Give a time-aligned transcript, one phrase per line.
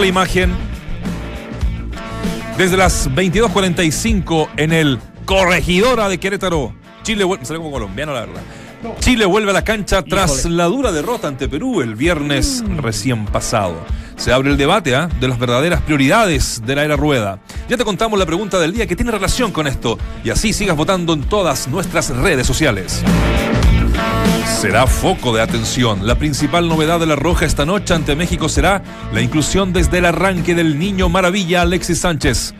[0.00, 0.50] La imagen.
[2.56, 6.72] Desde las 22.45 en el Corregidora de Querétaro.
[7.02, 7.44] Chile vuelve.
[7.46, 8.40] Como colombiano, la verdad.
[9.00, 13.74] Chile vuelve a la cancha tras la dura derrota ante Perú el viernes recién pasado.
[14.16, 15.10] Se abre el debate ¿ah?
[15.20, 17.40] de las verdaderas prioridades de la era rueda.
[17.68, 20.78] Ya te contamos la pregunta del día que tiene relación con esto y así sigas
[20.78, 23.02] votando en todas nuestras redes sociales.
[24.60, 26.06] Será foco de atención.
[26.06, 28.82] La principal novedad de la Roja esta noche ante México será
[29.12, 32.54] la inclusión desde el arranque del niño maravilla Alexis Sánchez.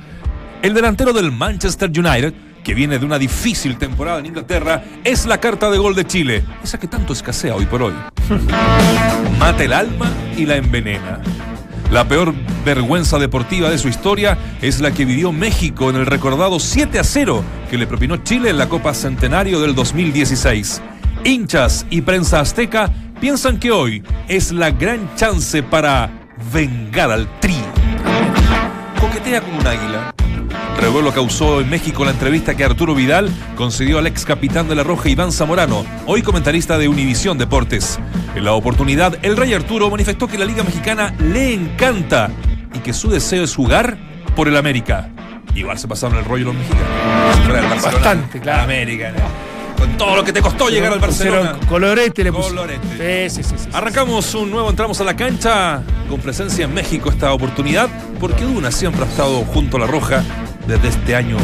[0.63, 5.39] El delantero del Manchester United que viene de una difícil temporada en Inglaterra, es la
[5.39, 7.95] carta de gol de Chile, esa que tanto escasea hoy por hoy.
[9.39, 11.21] Mata el alma y la envenena.
[11.91, 12.33] La peor
[12.65, 17.05] vergüenza deportiva de su historia es la que vivió México en el recordado 7 a
[17.05, 20.83] 0 que le propinó Chile en la Copa Centenario del 2016.
[21.25, 22.91] Hinchas y prensa azteca
[23.21, 26.11] piensan que hoy es la gran chance para
[26.53, 27.57] vengar al tri.
[29.01, 30.15] Coquetea como un águila
[30.81, 34.83] Revuelo causó en México la entrevista que Arturo Vidal concedió al ex capitán de la
[34.83, 37.99] Roja Iván Zamorano, hoy comentarista de Univisión Deportes.
[38.35, 42.31] En la oportunidad, el rey Arturo manifestó que la Liga Mexicana le encanta
[42.73, 43.99] y que su deseo es jugar
[44.35, 45.11] por el América.
[45.55, 47.83] Igual se pasaron el rollo los mexicanos.
[47.83, 48.63] Bastante, claro.
[48.63, 49.13] América.
[49.81, 51.57] Con todo lo que te costó llegar al Barcelona.
[51.69, 52.51] Colorete le puso.
[52.51, 53.31] Colorete.
[53.31, 57.33] Sí, sí, sí, Arrancamos un nuevo, entramos a la cancha con presencia en México esta
[57.33, 57.89] oportunidad,
[58.21, 60.23] porque Duna siempre ha estado junto a la Roja
[60.67, 61.39] desde este año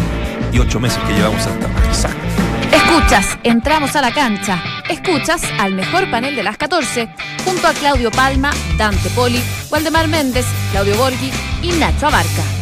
[0.52, 2.18] y ocho meses que llevamos hasta Exacto.
[2.72, 4.62] Escuchas, entramos a la cancha.
[4.90, 7.08] Escuchas al mejor panel de las 14,
[7.44, 11.30] junto a Claudio Palma, Dante Poli, Waldemar Méndez, Claudio Borghi
[11.62, 12.55] y Nacho Abarca.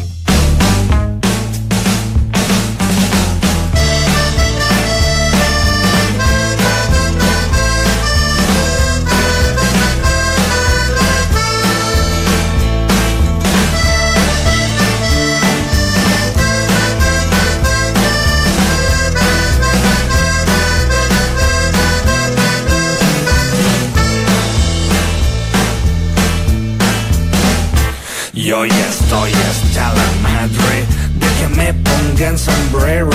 [28.44, 30.84] Yo ya estoy hasta la madre
[31.14, 33.08] de que me pongan sombrero.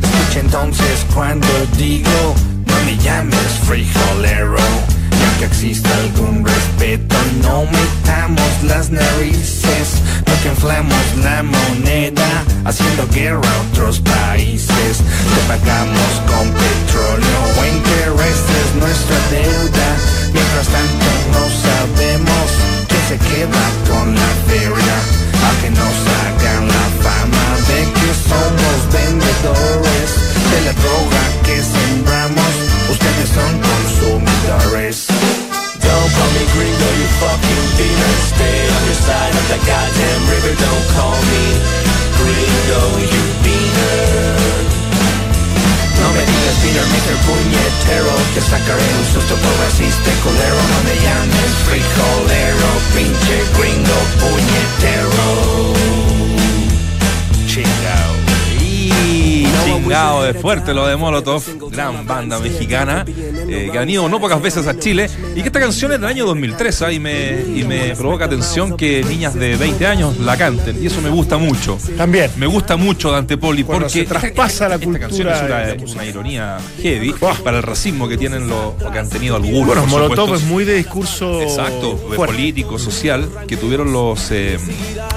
[0.00, 2.36] Escucha entonces cuando digo,
[2.66, 4.56] no me llames frijolero.
[5.10, 10.02] Ya que exista algún respeto, no metamos las narices.
[10.24, 14.98] No que inflamos la moneda, haciendo guerra a otros países.
[14.98, 19.96] Te pagamos con petróleo o intereses nuestra deuda.
[20.32, 22.65] Mientras tanto no sabemos
[23.08, 24.96] se queda con la feria
[25.46, 30.08] a que nos hagan la fama de que somos vendedores
[30.50, 32.52] de la droga que sembramos.
[32.90, 35.06] Ustedes son consumidores.
[35.86, 38.14] Don't call me gringo, you fucking beaner.
[38.34, 40.54] Stay on your side of the goddamn river.
[40.66, 41.44] Don't call me
[42.18, 44.75] gringo, you beaner.
[46.06, 47.16] No me digas Peter, Mr.
[47.26, 55.15] Puñetero Que sacaré un susto por racista colero No me llames frijolero Pinche gringo puñetero
[59.96, 64.66] de fuerte lo de Molotov, gran banda mexicana, eh, que ha venido no pocas veces
[64.66, 66.92] a Chile, y que esta canción es del año 2003, ¿ah?
[66.92, 71.00] y, me, y me provoca atención que niñas de 20 años la canten, y eso
[71.00, 71.78] me gusta mucho.
[71.96, 72.30] También.
[72.36, 75.08] Me gusta mucho Dante Poli, porque se traspasa la cultura.
[75.08, 79.66] canción es una, ironía heavy para el racismo que tienen lo, que han tenido algunos.
[79.66, 81.40] Bueno, Molotov es muy de discurso.
[81.40, 84.58] Exacto, político, social, que tuvieron los, eh,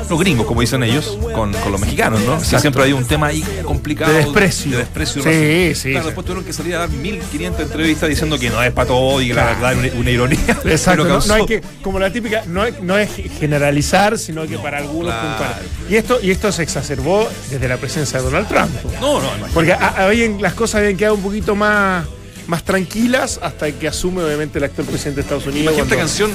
[0.10, 2.40] los gringos, como dicen ellos, con, con los mexicanos, ¿no?
[2.40, 4.12] Que siempre hay un tema ahí complicado.
[4.12, 4.72] De desprecio.
[4.72, 5.24] De desprecio.
[5.24, 5.92] Sí, sí.
[5.92, 9.22] Claro, después tuvieron que salir a dar 1500 entrevistas diciendo que no es para todo
[9.22, 10.40] y que la verdad es una, ironía.
[10.66, 11.22] Exacto.
[11.28, 13.10] No, hay que, como la típica, no, no es
[13.40, 15.14] generalizar, sino que para algunos
[15.90, 18.72] Y esto, y esto se exacerbó desde la presencia de Donald Trump.
[19.00, 19.76] No, no, Porque
[20.40, 22.06] las cosas habían quedado un poquito más
[22.50, 25.78] más tranquilas hasta que asume obviamente el actual presidente de Estados Unidos.
[25.78, 26.32] esta canción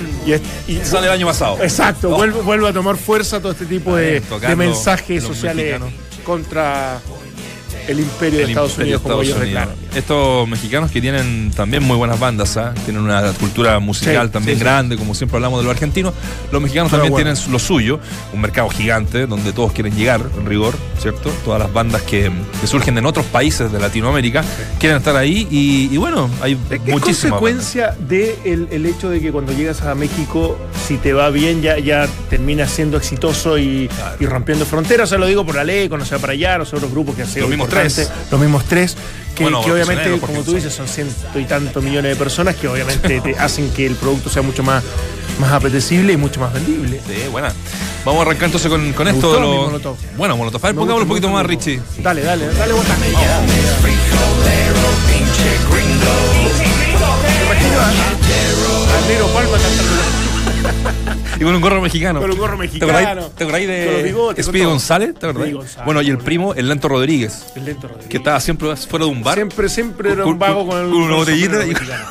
[0.69, 1.59] y, sale el año pasado.
[1.61, 5.81] Exacto, vuelve, a tomar fuerza todo este tipo de, de mensajes sociales
[6.25, 7.01] contra
[7.89, 9.39] el imperio de Estados Unidos, como ellos
[9.95, 12.75] Estos mexicanos que tienen también muy buenas bandas, ¿ah?
[12.85, 16.13] tienen una cultura musical también grande, como siempre hablamos de los argentinos.
[16.51, 18.01] Los mexicanos también tienen lo suyo,
[18.33, 21.31] un mercado gigante donde todos quieren llegar, en rigor, ¿cierto?
[21.45, 22.31] Todas las bandas que,
[22.65, 24.43] surgen en otros países de Latinoamérica
[24.79, 27.41] quieren estar ahí y, bueno, hay muchísimas.
[27.41, 31.79] consecuencia del el hecho de que cuando llegas a México, si te va bien, ya,
[31.79, 33.89] ya terminas siendo exitoso y,
[34.21, 35.09] rompiendo fronteras.
[35.09, 37.15] O sea, lo digo por la ley, cuando se va para allá, los otros grupos
[37.15, 38.11] que han sido los mismos tres.
[38.31, 38.97] Los mismos tres.
[39.35, 42.69] Que, Bueno, que obviamente, como tú dices, son ciento y tantos millones de personas que
[42.69, 44.83] obviamente te hacen que el producto sea mucho más,
[45.39, 47.01] más apetecible y mucho más vendible.
[47.07, 47.53] Sí, buena.
[48.05, 49.67] Vamos a arrancar entonces con, con esto gustó los.
[49.67, 49.97] Molotov.
[50.17, 50.65] Bueno, Molotov.
[50.65, 51.81] A ver, pongámoslo un poquito más, Richie.
[51.99, 52.75] Dale, dale, dale
[59.33, 59.59] Palma
[61.41, 62.21] Y con un gorro mexicano.
[62.21, 62.93] con un gorro ¿Te mexicano.
[62.93, 64.65] acordáis, te acordáis de bigotes, Speedy.
[64.65, 65.15] González?
[65.19, 65.55] ¿Te acordáis?
[65.55, 68.09] González, Bueno, y el primo, el Lento Rodríguez, El lento Rodríguez.
[68.09, 69.35] que estaba siempre fuera de un bar.
[69.35, 72.05] Siempre, siempre era un vago con, el, con una el botellita y- mexicano.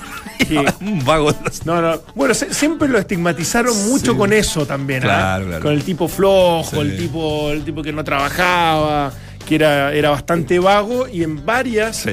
[0.46, 0.58] Sí.
[0.82, 1.32] un vago.
[1.64, 2.02] No, no.
[2.16, 4.18] Bueno, se- siempre lo estigmatizaron mucho Sí.
[4.18, 5.06] con eso también, ¿ah?
[5.06, 5.64] Claro, claro.
[5.64, 6.80] Con el tipo flojo, Sí.
[6.80, 9.14] el tipo, el tipo que no trabajaba,
[9.48, 12.06] que era, era bastante vago y en varias.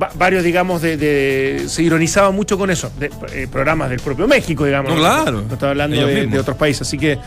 [0.00, 4.28] Va- varios, digamos, de, de- se ironizaba mucho con eso, de, eh, programas del propio
[4.28, 4.92] México, digamos.
[4.92, 5.42] No, claro.
[5.46, 7.18] No estaba hablando de, otros países, así que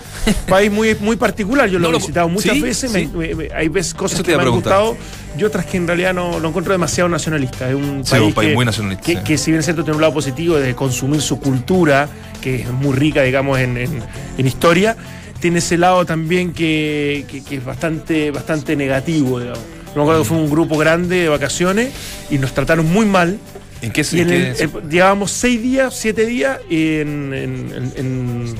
[0.47, 1.69] país muy, muy particular.
[1.69, 2.61] Yo lo he visitado muchas ¿sí?
[2.61, 3.09] veces, Sí.
[3.13, 4.95] me- me- me- hay veces cosas que me han gustado
[5.37, 7.67] y otras que en realidad no lo encuentro demasiado nacionalista.
[7.69, 9.95] Es un Sí, país, un país que, muy nacionalista, que- si bien es cierto tiene
[9.95, 12.07] un lado positivo de consumir su cultura,
[12.41, 13.99] que es muy rica, digamos, en, en-
[14.37, 14.95] en historia,
[15.39, 19.59] tiene ese lado también que, que- que es bastante, bastante negativo, digamos.
[19.95, 21.91] Me acuerdo que fue un grupo grande de vacaciones
[22.29, 23.37] y nos trataron muy mal.
[23.81, 28.55] ¿En qué en qué- el- el- llevábamos seis días, siete días en, en- en- en-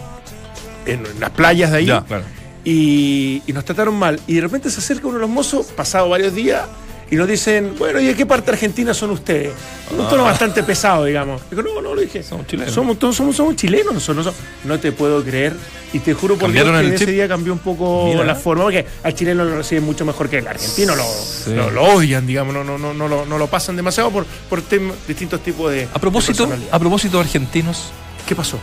[0.86, 2.26] en las playas de ahí Ya, claro.
[2.66, 4.20] y, y nos trataron mal.
[4.28, 6.64] Y de repente se acerca uno de los mozos, pasado varios días,
[7.12, 9.52] y nos dicen, bueno, ¿y de qué parte argentina son ustedes?
[9.92, 11.42] Un tono bastante pesado, digamos.
[11.50, 12.20] Digo, no, no, lo dije.
[12.20, 12.30] Ah.
[12.30, 12.74] Somos chilenos.
[12.74, 14.34] Somos, todos somos, somos chilenos nosotros.
[14.64, 15.54] No te puedo creer.
[15.94, 18.24] Y te juro por Dios ¿Cambiaron que ese día cambió un poco Mira.
[18.24, 21.54] la forma, porque al chileno lo reciben mucho mejor que el argentino, lo, Sí.
[21.54, 24.64] lo, lo odian, digamos, no, no, no, no, lo, no lo pasan demasiado por, por
[25.08, 25.88] distintos tipos de.
[25.94, 27.92] A propósito, de a propósito de argentinos,
[28.28, 28.58] ¿Qué pasó?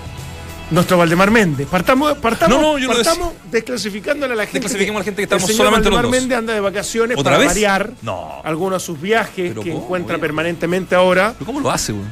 [0.70, 1.66] Nuestro Valdemar Méndez.
[1.68, 4.60] Partamos, partamos, No, no, partamos desclasificándole a la gente.
[4.60, 6.20] Desclasifiquemos a la gente que estamos el señor solamente Valdemar los dos.
[6.20, 7.48] Méndez anda de vacaciones ¿Otra para vez?
[7.48, 8.40] variar No.
[8.44, 10.20] algunos de sus viajes ¿Pero que cómo, encuentra oye?
[10.20, 11.34] permanentemente ahora.
[11.38, 12.04] ¿pero ¿cómo lo hace, güey?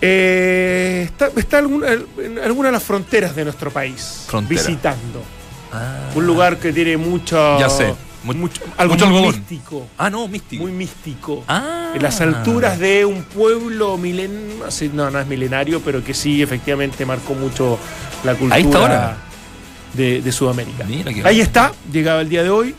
[0.00, 4.24] Eh, está está alguna- en alguna de las fronteras de nuestro país.
[4.26, 4.60] Frontera.
[4.60, 5.22] Visitando.
[6.16, 7.58] Un lugar que tiene mucho.
[7.58, 7.94] Ya sé.
[8.24, 9.86] Mu- mucho, algo mucho muy místico.
[9.98, 10.62] Ah, no, místico.
[10.62, 11.44] Muy místico.
[11.48, 11.92] Ah.
[11.94, 14.58] En las alturas de un pueblo milen
[14.94, 17.78] no, no es milenario, pero que sí efectivamente marcó mucho
[18.24, 19.16] la cultura Ahí está ahora.
[19.94, 20.84] De, de Sudamérica.
[20.84, 22.74] Mira Ahí está, llegaba el día de hoy.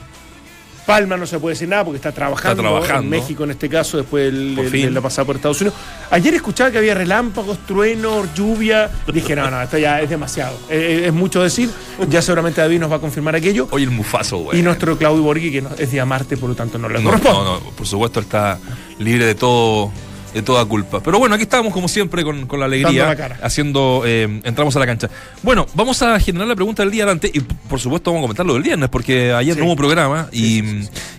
[0.85, 3.03] Palma no se puede decir nada porque está trabajando, Está trabajando.
[3.03, 5.79] en México en este caso, después de la pasada por Estados Unidos.
[6.11, 8.91] Ayer escuchaba que había relámpagos, truenos, lluvia.
[9.11, 10.57] Dije, no, no, esto ya es demasiado.
[10.69, 11.69] Eh, es mucho decir.
[12.09, 13.67] Ya seguramente David nos va a confirmar aquello.
[13.71, 14.59] Oye, el mufazo, güey.
[14.59, 17.11] Y nuestro Claudio Borghi, que no- es día Marte, por lo tanto no le No,
[17.11, 17.39] corresponde.
[17.39, 18.59] no, no, por supuesto está
[18.99, 19.91] libre de todo
[20.33, 20.99] de toda culpa.
[21.01, 24.79] Pero bueno, aquí estamos como siempre con, con la alegría, la haciendo, eh, entramos a
[24.79, 25.09] la cancha.
[25.41, 28.45] Bueno, vamos a generar la pregunta del día adelante y por supuesto vamos a comentar
[28.45, 29.59] lo del viernes porque ayer Sí.
[29.59, 30.63] no hubo programa y,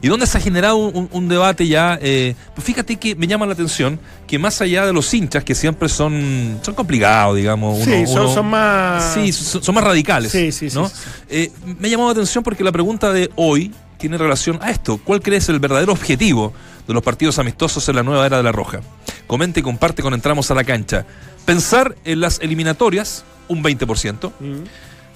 [0.03, 3.47] y donde se ha generado un, un debate ya, eh, pues fíjate que me llama
[3.47, 7.85] la atención que más allá de los hinchas que siempre son, son complicados, digamos, uno-
[7.85, 9.15] Sí, son, uno- son más.
[9.15, 10.33] Sí, son, son más radicales.
[10.33, 10.89] Sí, sí, sí, ¿no?
[10.89, 11.11] sí, sí.
[11.29, 14.99] Eh, me ha llamado la atención porque la pregunta de hoy tiene relación a esto.
[15.03, 16.53] ¿Cuál crees el verdadero objetivo
[16.87, 18.81] de los partidos amistosos en la nueva era de la Roja?
[19.27, 21.07] Comente y comparte con Entramos a la Cancha.
[21.45, 24.33] Pensar en las eliminatorias, un 20%.
[24.39, 24.65] Mm.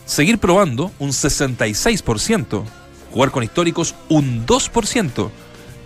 [0.05, 2.65] Seguir probando, un 66%.
[3.13, 5.31] Jugar con históricos, un 2%.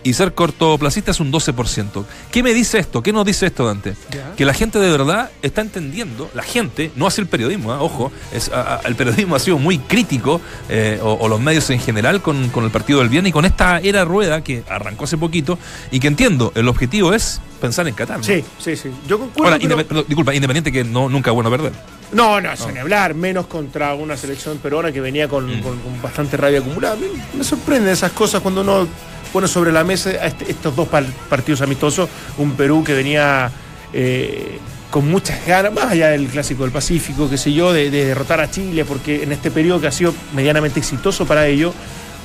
[0.05, 2.05] Y ser cortoplacistas, un 12%.
[2.31, 3.03] ¿Qué me dice esto?
[3.03, 3.95] ¿Qué nos dice esto, Dante?
[4.37, 7.81] Que la gente de verdad está entendiendo, la gente, no hace el periodismo, ¿ah?
[7.81, 11.71] ojo, es, a- a- el periodismo ha sido muy crítico, eh, o, o los medios
[11.71, 15.05] en general, con, con el partido del viernes y con esta era rueda que arrancó
[15.05, 15.59] hace poquito
[15.93, 18.19] y que entiendo, el objetivo es pensar en Qatar.
[18.19, 18.25] ¿no?
[18.25, 18.91] Sí, sí, sí.
[19.07, 19.45] Yo concuerdo.
[19.53, 21.73] Ahora, pero- independ- perdón, disculpa, independiente que no, nunca es bueno perder.
[22.13, 25.63] No, no, eso ni hablar, menos contra una selección peruana que venía con, Mm.
[25.63, 26.97] con- con bastante rabia acumulada.
[26.97, 27.07] Me,
[27.39, 28.87] me sorprenden esas cosas cuando uno
[29.33, 32.09] pone sobre la mesa este- estos dos par- partidos amistosos.
[32.39, 33.51] Un Perú que venía
[33.95, 34.59] eh,
[34.91, 38.41] con muchas ganas, más allá del clásico del Pacífico, qué sé yo, de, de derrotar
[38.41, 41.75] a Chile, porque en este periodo que ha sido medianamente exitoso para ellos,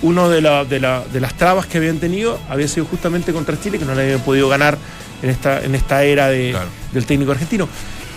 [0.02, 3.58] uno de, la- de la- de las trabas que habían tenido había sido justamente contra
[3.60, 4.78] Chile, que no le habían podido ganar
[5.24, 6.68] en esta, en esta era Claro.
[6.94, 7.68] del técnico argentino.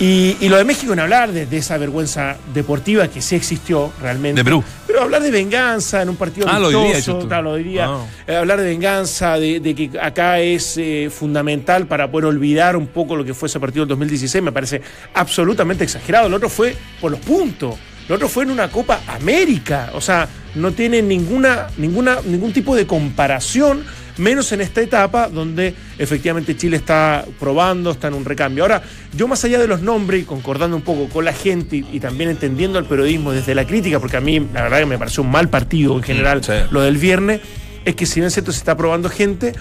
[0.00, 3.92] Y, y lo de México, en hablar de, de esa vergüenza deportiva que sí existió
[4.00, 4.40] realmente.
[4.40, 4.64] De Perú.
[4.86, 7.86] Pero hablar de venganza en un partido Ah, lo diría, claro, lo diría.
[7.86, 8.06] Ah.
[8.26, 12.86] Eh, hablar de venganza, de, de que acá es eh, fundamental para poder olvidar un
[12.86, 14.80] poco lo que fue ese partido del 2016, me parece
[15.12, 16.28] absolutamente exagerado.
[16.28, 17.76] El otro fue por los puntos.
[18.10, 19.90] El otro fue en una Copa América.
[19.94, 23.84] O sea, no tiene ninguna, ninguna, ningún tipo de comparación,
[24.16, 28.64] menos en esta etapa donde efectivamente Chile está probando, está en un recambio.
[28.64, 28.82] Ahora,
[29.16, 32.00] yo más allá de los nombres y concordando un poco con la gente y, y
[32.00, 35.22] también entendiendo el periodismo desde la crítica, porque a mí la verdad que me pareció
[35.22, 36.54] un mal partido en general sí.
[36.72, 37.42] lo del viernes,
[37.84, 39.52] es que si bien es cierto se está probando gente,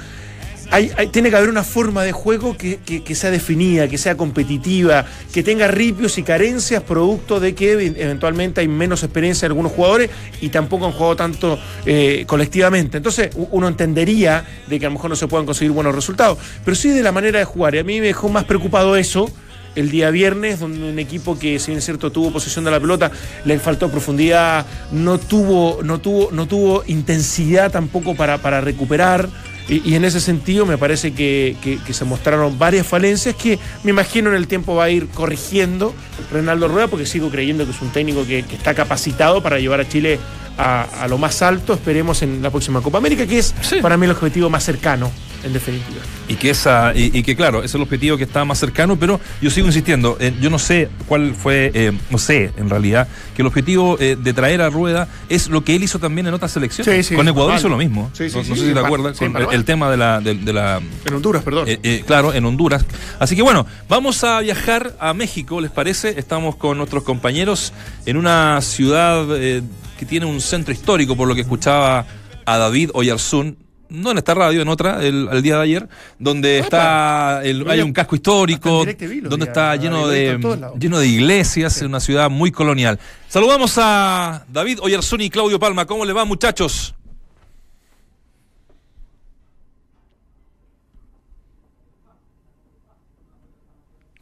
[0.72, 4.16] hay- hay- tiene que haber una forma de juego que, que- sea definida, que sea
[4.16, 9.52] competitiva, que tenga ripios y carencias producto de que ev- eventualmente hay menos experiencia de
[9.52, 10.10] algunos jugadores
[10.42, 12.98] y tampoco han jugado tanto eh, colectivamente.
[12.98, 16.76] Entonces uno entendería de que a lo mejor no se puedan conseguir buenos resultados, pero
[16.76, 17.76] sí de la manera de jugar.
[17.76, 19.30] Y a mí me dejó más preocupado eso
[19.76, 22.80] el día viernes, donde un equipo que, si bien es cierto, tuvo posesión de la
[22.80, 23.12] pelota,
[23.46, 29.30] le faltó profundidad, no tuvo, no tuvo, no tuvo intensidad tampoco para, para recuperar.
[29.70, 33.60] Y, y en ese sentido me parece que, que- que se mostraron varias falencias que
[33.84, 35.94] me imagino en el tiempo va a ir corrigiendo
[36.32, 39.80] Reinaldo Rueda, porque sigo creyendo que es un técnico que, que está capacitado para llevar
[39.80, 40.20] a Chile
[40.58, 43.78] a, a lo más alto, esperemos en la próxima Copa América, que es Sí.
[43.82, 45.12] para mí el objetivo más cercano,
[45.44, 46.02] en definitiva.
[46.28, 48.98] Y que esa, y, y que claro, ese es el objetivo que está más cercano,
[49.00, 53.08] pero yo sigo insistiendo, eh, yo no sé cuál fue, eh, no sé en realidad,
[53.36, 56.34] que el objetivo eh, de traer a Rueda es lo que él hizo también en
[56.34, 57.06] otras selecciones.
[57.06, 58.10] Sí, sí, con Ecuador hizo lo mismo.
[58.14, 60.36] Sí, sí, no, no sí, sé si te acuerdas, con el, tema de la, de,
[60.36, 61.68] de la En Honduras, perdón.
[61.68, 62.86] eh, eh, claro, en Honduras.
[63.20, 66.20] Así que bueno, vamos a viajar a México, ¿les parece?
[66.20, 67.74] Estamos con nuestros compañeros
[68.06, 69.62] en una ciudad eh,
[69.98, 72.06] que tiene un centro histórico, por lo que escuchaba
[72.46, 73.58] a David Oyarzún.
[73.90, 77.82] No en esta radio, en otra, el, el día de ayer, donde está el- hay
[77.82, 78.86] un casco histórico,
[79.30, 80.38] donde está lleno de,
[80.80, 83.00] lleno de iglesias, en una ciudad muy colonial.
[83.28, 85.86] Saludamos a David Oyarzún y Claudio Palma.
[85.88, 86.94] ¿Cómo le va, muchachos?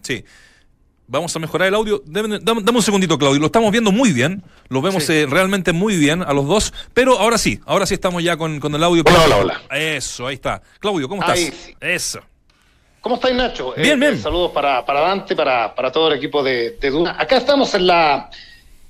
[0.02, 0.24] Sí.
[1.10, 2.02] Vamos a mejorar el audio.
[2.06, 3.40] Dame, dame- dame un segundito, Claudio.
[3.40, 4.44] Lo estamos viendo muy bien.
[4.68, 5.14] Lo vemos Sí.
[5.14, 6.74] eh, realmente muy bien a los dos.
[6.94, 9.04] Pero ahora sí, ahora sí estamos ya con, con el audio.
[9.08, 9.62] Hola, hola, hola.
[9.72, 10.62] Eso, ahí está.
[10.80, 11.38] Claudio, ¿cómo estás?
[11.38, 11.76] Ahí sí.
[11.80, 12.20] Eso.
[13.00, 13.74] ¿Cómo estáis, Nacho?
[13.78, 14.20] Bien, bien.
[14.20, 17.16] Saludos para, para Dante, para, para todo el equipo de, de Duna.
[17.18, 18.30] Acá estamos en la,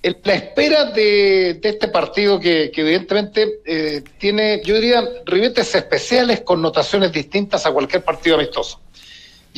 [0.02, 5.76] en la espera de, de este partido que, que evidentemente eh, tiene, yo diría, ribetes
[5.76, 8.82] especiales, connotaciones distintas a cualquier partido amistoso.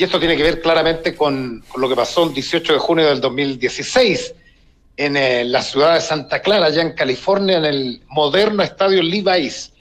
[0.00, 3.06] Y esto tiene que ver claramente con, con lo que pasó el 18 de junio
[3.06, 4.34] del 2016
[4.96, 9.74] en eh, la ciudad de Santa Clara, allá en California, en el moderno estadio Levi's,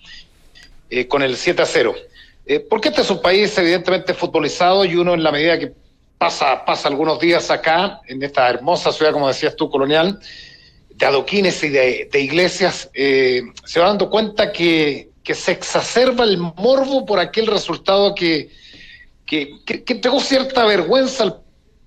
[0.90, 1.96] eh, con el 7 a 0.
[2.46, 5.72] Eh, porque este es un país evidentemente futbolizado y uno en la medida que
[6.18, 10.20] pasa, pasa algunos días acá, en esta hermosa ciudad, como decías tú, colonial,
[10.90, 16.26] de adoquines y de, de iglesias, eh, se va dando cuenta que, que se exacerba
[16.26, 18.50] el morbo por aquel resultado que,
[19.30, 21.42] que, que, que entregó cierta vergüenza al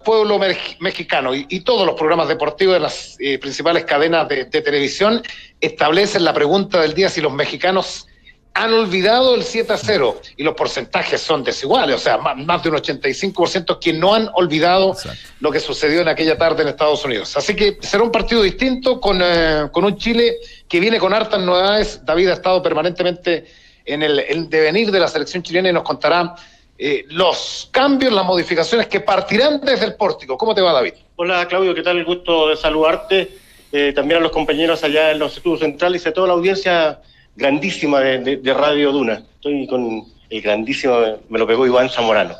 [0.04, 4.44] pueblo me- mexicano y, y todos los programas deportivos de las eh, principales cadenas de,
[4.46, 5.22] de televisión
[5.60, 8.06] establecen la pregunta del día si los mexicanos
[8.54, 12.62] han olvidado el 7 a 0 y los porcentajes son desiguales, o sea, más, más
[12.62, 15.18] de un 85% que no han olvidado Exacto.
[15.40, 17.34] lo que sucedió en aquella tarde en Estados Unidos.
[17.36, 20.36] Así que será un partido distinto con, eh, con un Chile
[20.68, 22.04] que viene con hartas novedades.
[22.04, 23.46] David ha estado permanentemente
[23.86, 26.34] en el, el devenir de la selección chilena y nos contará
[26.78, 30.36] eh, los cambios, las modificaciones que partirán desde el pórtico.
[30.36, 30.94] ¿Cómo te va, David?
[31.16, 31.98] Hola Claudio, ¿qué tal?
[31.98, 33.28] El gusto de saludarte.
[33.70, 37.00] Eh, también a los compañeros allá en los estudios centrales y a toda la audiencia
[37.36, 39.22] grandísima de, Radio Duna.
[39.34, 40.98] Estoy con el grandísimo,
[41.28, 42.34] me lo pegó Iván Zamorano.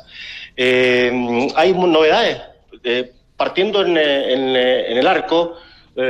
[0.55, 2.37] Eh, hay novedades,
[2.83, 5.57] eh, partiendo en, el arco,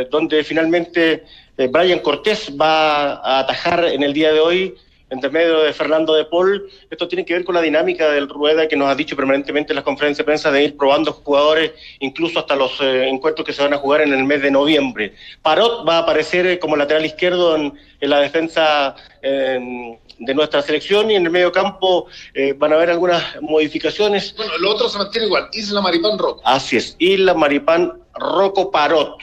[0.10, 1.24] donde finalmente
[1.58, 4.76] Brian Cortés va a atajar en el día de hoy
[5.14, 6.70] entre medio de Fernando de Paul.
[6.90, 9.76] Esto tiene que ver con la dinámica del Rueda que nos ha dicho permanentemente en
[9.76, 13.62] las conferencias de prensa de ir probando jugadores incluso hasta los eh, encuentros que se
[13.62, 15.14] van a jugar en el mes de noviembre.
[15.42, 20.62] Parot va a aparecer eh, como lateral izquierdo en, en la defensa eh, de nuestra
[20.62, 24.36] selección y en el medio campo eh, van a haber algunas modificaciones.
[24.36, 25.50] Bueno, lo otro se mantiene igual.
[25.54, 26.42] Isla Maripán Rock.
[26.44, 26.96] Así es.
[27.00, 29.18] Isla Maripán, Rocco Parot,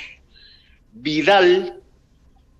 [0.92, 1.80] Vidal,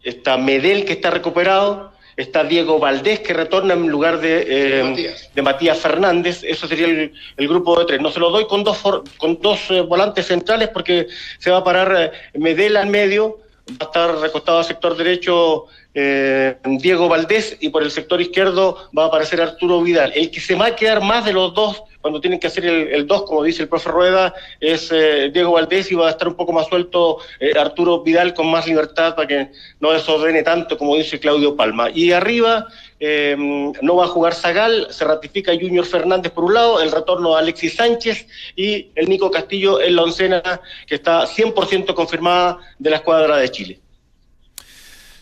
[0.03, 1.90] está Medel que está recuperado,
[2.21, 5.31] está Diego Valdés que retorna en lugar de, eh, Matías.
[5.35, 6.43] de Matías Fernández.
[6.45, 8.01] Eso sería el, el grupo de tres.
[8.01, 11.07] No se lo doy con dos, for- con dos eh, volantes centrales porque
[11.39, 13.39] se va a parar eh, Medel al medio,
[13.71, 18.89] va a estar recostado al sector derecho eh, Diego Valdés y por el sector izquierdo
[18.97, 20.13] va a aparecer Arturo Vidal.
[20.15, 22.89] El que se va a quedar más de los dos cuando tienen que hacer el,
[22.89, 26.29] el dos, como dice el profe Rueda, es eh, Diego Valdés y va a estar
[26.29, 30.79] un poco más suelto eh, Arturo Vidal con más libertad para que no desordene tanto,
[30.79, 31.91] como dice Claudio Palma.
[31.91, 32.67] Y arriba
[32.99, 33.37] eh,
[33.81, 37.41] no va a jugar Zagal, se ratifica Junior Fernández por un lado, el retorno de
[37.41, 38.27] Alexis Sánchez
[38.57, 43.51] y el Nico Castillo en la oncena que está 100% confirmada de la escuadra de
[43.51, 43.81] Chile.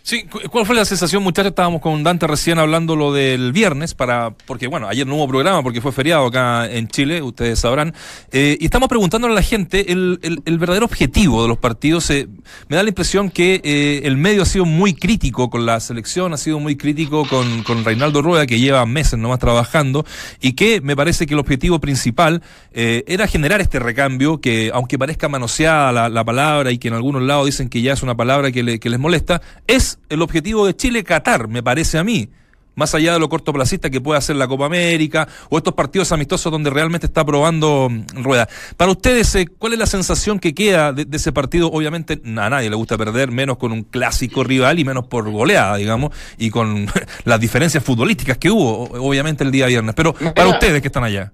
[0.09, 1.50] Sí, ¿cuál fue la sensación, muchachos?
[1.50, 5.62] Estábamos con Dante recién hablando lo del viernes, para porque bueno, ayer no hubo programa
[5.62, 7.93] porque fue feriado acá en Chile, ustedes sabrán.
[8.33, 12.09] Eh, y estamos preguntándole a la gente el, el, verdadero objetivo de los partidos.
[12.09, 12.27] Eh,
[12.69, 16.33] me da la impresión que eh, el medio ha sido muy crítico con la selección,
[16.33, 20.07] ha sido muy crítico con, con Reinaldo Rueda, que lleva meses nomás trabajando,
[20.41, 25.29] y que me parece que el objetivo principal era generar este recambio, que aunque parezca
[25.29, 28.53] manoseada la, la, palabra y que en algunos lados dicen que ya es una palabra
[28.53, 32.28] que, que les molesta, es el objetivo de Chile-Qatar, me parece a mí.
[32.75, 36.52] Más allá de lo cortoplacista que puede hacer la Copa América o estos partidos amistosos
[36.52, 38.49] donde realmente está probando mm, Rueda.
[38.76, 41.73] Para ustedes, eh, ¿cuál es la sensación que queda de, ese partido?
[41.73, 45.76] Obviamente a nadie le gusta perder, menos con un clásico rival y menos por goleada,
[45.76, 46.87] digamos, y con
[47.25, 49.97] las diferencias futbolísticas que hubo, obviamente, el día viernes.
[49.97, 51.33] Pero para ustedes que están allá.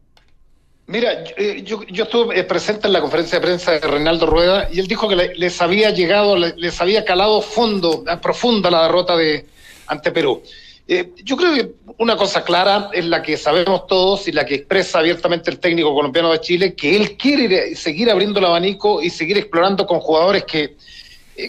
[0.87, 4.81] Mira, eh, yo, estuve eh, presente en la conferencia de prensa de Reinaldo Rueda y
[4.81, 9.47] él dijo que les había llegado, les había calado fondo, profunda la derrota de
[9.87, 10.43] ante Perú.
[10.87, 14.57] Eh, yo creo que una cosa clara es la que sabemos todos y la que
[14.57, 19.09] expresa abiertamente el técnico colombiano de Chile, que él quiere seguir abriendo el abanico y
[19.09, 20.77] seguir explorando con jugadores que,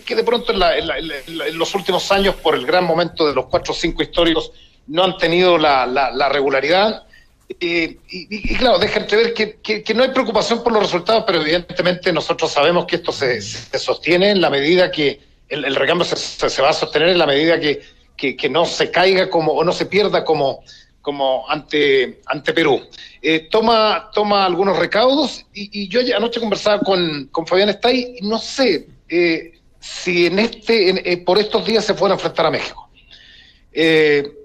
[0.05, 3.75] que de pronto en, los últimos años, por el gran momento de los cuatro o
[3.75, 4.53] cinco históricos,
[4.87, 7.03] no han tenido la, la regularidad
[7.47, 12.11] y, y, claro, deja entrever que, que, no hay preocupación por los resultados, pero evidentemente
[12.11, 16.15] nosotros sabemos que esto se, sostiene en la medida que el, recambio se,
[16.49, 17.81] se, va a sostener en la medida que,
[18.17, 20.63] que, no se caiga como o no se pierda como,
[21.01, 22.81] como ante, ante Perú.
[23.21, 28.39] Eh, toma, toma algunos recaudos y, yo anoche conversaba con, con Fabián Estay y no
[28.39, 32.89] sé eh, si en este, eh, por estos días se a enfrentar a México.
[33.71, 34.44] Eh,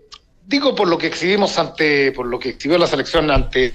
[0.50, 3.72] Digo por lo que exhibimos ante, por lo que exhibió la selección ante,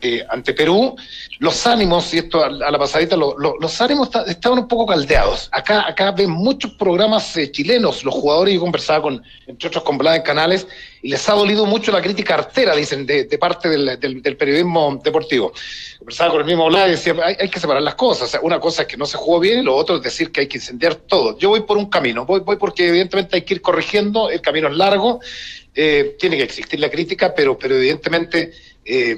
[0.00, 0.96] eh, ante Perú,
[1.40, 5.50] los ánimos, y esto a, la pasadita, los ánimos estaban un poco caldeados.
[5.52, 9.98] Acá, acá ven muchos programas eh, chilenos, los jugadores, yo conversaba con, entre otros con
[9.98, 10.66] Blas Canales,
[11.02, 15.52] y les ha dolido mucho la crítica artera, dicen, de, parte del, periodismo deportivo.
[15.98, 18.38] Conversaba con el mismo Blas y decía, hay, que separar las cosas.
[18.42, 20.46] una cosa es que no se jugó bien y lo otro es decir que hay
[20.46, 21.38] que incendiar todo.
[21.38, 24.68] Yo voy por un camino, voy, voy porque evidentemente hay que ir corrigiendo, el camino
[24.68, 25.20] es largo,
[25.74, 28.52] eh, tiene que existir la crítica, pero, pero evidentemente
[28.84, 29.16] eh,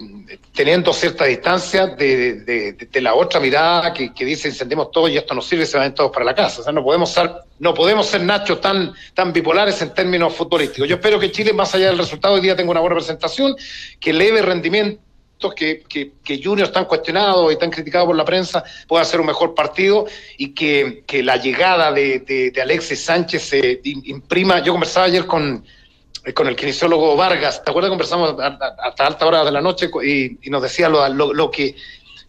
[0.52, 5.64] teniendo cierta distancia de, la otra mirada que, dice encendemos todo y esto no sirve,
[5.64, 6.60] se van todos para la casa.
[6.60, 10.88] O sea, no podemos ser, no podemos ser Nacho tan, tan bipolares en términos futbolísticos.
[10.88, 13.56] Yo espero que Chile, más allá del resultado, hoy día tenga una buena presentación,
[13.98, 15.00] que leve rendimiento
[15.56, 19.26] que, que, que Junior están cuestionados y están criticados por la prensa, pueda hacer un
[19.26, 24.62] mejor partido y que, que la llegada de, de Alexis Sánchez se imprima.
[24.62, 25.64] Yo conversaba ayer con,
[26.34, 27.62] con el kinesiólogo Vargas.
[27.64, 27.90] ¿Te acuerdas?
[27.90, 31.74] Conversamos hasta alta hora de la noche y, nos decía lo, lo, que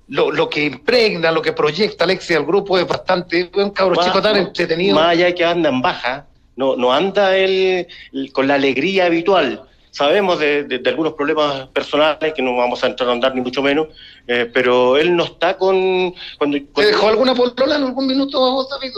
[0.08, 4.38] lo, que impregna, lo que proyecta Alexia al grupo es bastante, un cabro chico tan
[4.38, 4.96] entretenido.
[4.96, 6.26] Más allá de que anda en baja,
[6.56, 7.88] no, no anda él
[8.32, 9.64] con la alegría habitual.
[9.92, 13.90] Sabemos de, algunos problemas personales que no vamos a entrar a andar ni mucho menos,
[14.28, 16.16] eh, pero él no está con...
[16.40, 18.92] Cuando, ¿Te dejó alguna polola en algún minuto, David?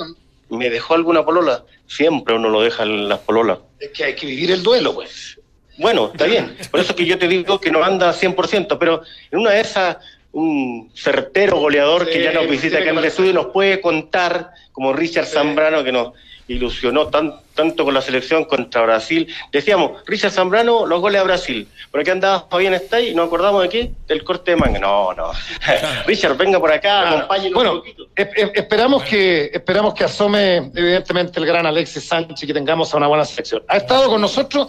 [0.50, 1.64] ¿Me dejó alguna polola?
[1.88, 3.60] Siempre uno lo deja en las pololas.
[3.80, 5.40] Es que hay que vivir el duelo, pues.
[5.78, 6.56] Bueno, está bien.
[6.72, 9.98] Por eso que yo te digo que no anda 100%, pero en una de esas,
[10.32, 14.94] un certero goleador que ya nos visita acá en el estudio nos puede contar, como
[14.94, 16.14] Richard Zambrano, que nos
[16.48, 19.34] ilusionó tan, tanto con la selección contra Brasil.
[19.52, 21.68] Decíamos, Richard Zambrano, los goles a Brasil.
[21.90, 23.92] Por aquí andaba Fabián está y nos acordamos de qué?
[24.08, 24.80] Del corte de manga.
[24.80, 25.32] No, no.
[26.06, 28.08] Richard, venga por acá, acompáñenos bueno, un poquito.
[28.16, 33.08] esperamos que, esperamos que asome, evidentemente, el gran Alexis Sánchez y que tengamos a una
[33.08, 33.64] buena selección.
[33.68, 34.68] Ha estado con nosotros,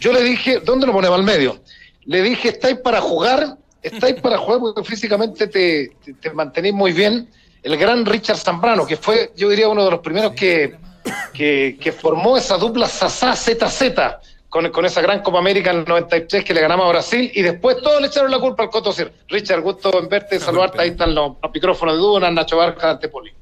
[0.00, 1.60] yo le dije, ¿dónde lo ponemos al medio?
[2.06, 3.56] Le dije, ¿estáis para jugar?
[3.82, 4.60] ¿Estáis para jugar?
[4.60, 7.28] Porque físicamente te, te, te mantenéis muy bien.
[7.62, 10.87] El gran Richard Zambrano, que fue, yo diría, uno de los primeros que
[11.32, 13.92] que, formó esa dupla Sasá-ZZ
[14.48, 17.42] con, con esa gran Copa América en el 93 que le ganamos a Brasil y
[17.42, 18.94] después todos le echaron la culpa al Coto
[19.28, 20.80] Richard, gusto en verte, saludarte.
[20.80, 23.32] Ahí están los, micrófonos de Duna, Nacho Barca, Antepoli.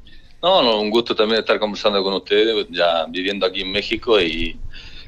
[0.42, 4.58] No, no, un gusto también estar conversando con ustedes, ya viviendo aquí en México y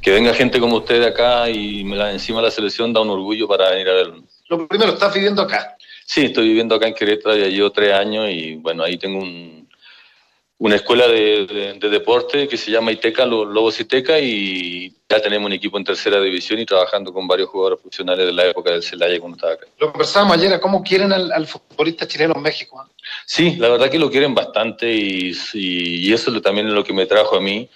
[0.00, 3.46] que venga gente como ustedes acá y me la, encima la selección da un orgullo
[3.46, 4.22] para venir a verlo.
[4.48, 5.76] Lo primero, ¿estás viviendo acá?
[6.06, 9.57] Sí, estoy viviendo acá en Querétaro, ya llevo tres años y bueno, ahí tengo un,
[10.58, 15.78] una escuela de, deporte que se llama ITECA, Lobos ITECA, y ya tenemos un equipo
[15.78, 19.36] en tercera división y trabajando con varios jugadores funcionales de la época del Celaya cuando
[19.36, 19.66] estaba acá.
[19.78, 22.84] Lo conversábamos ayer, ¿cómo quieren al, futbolista chileno en México?
[23.24, 27.06] Sí, la verdad que lo quieren bastante y, y, eso también es lo que me
[27.06, 27.68] trajo a mí,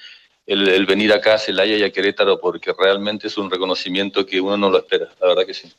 [0.45, 4.57] el, venir acá a Celaya y a Querétaro, porque realmente es un reconocimiento que uno
[4.57, 5.73] no lo espera, la verdad que sí.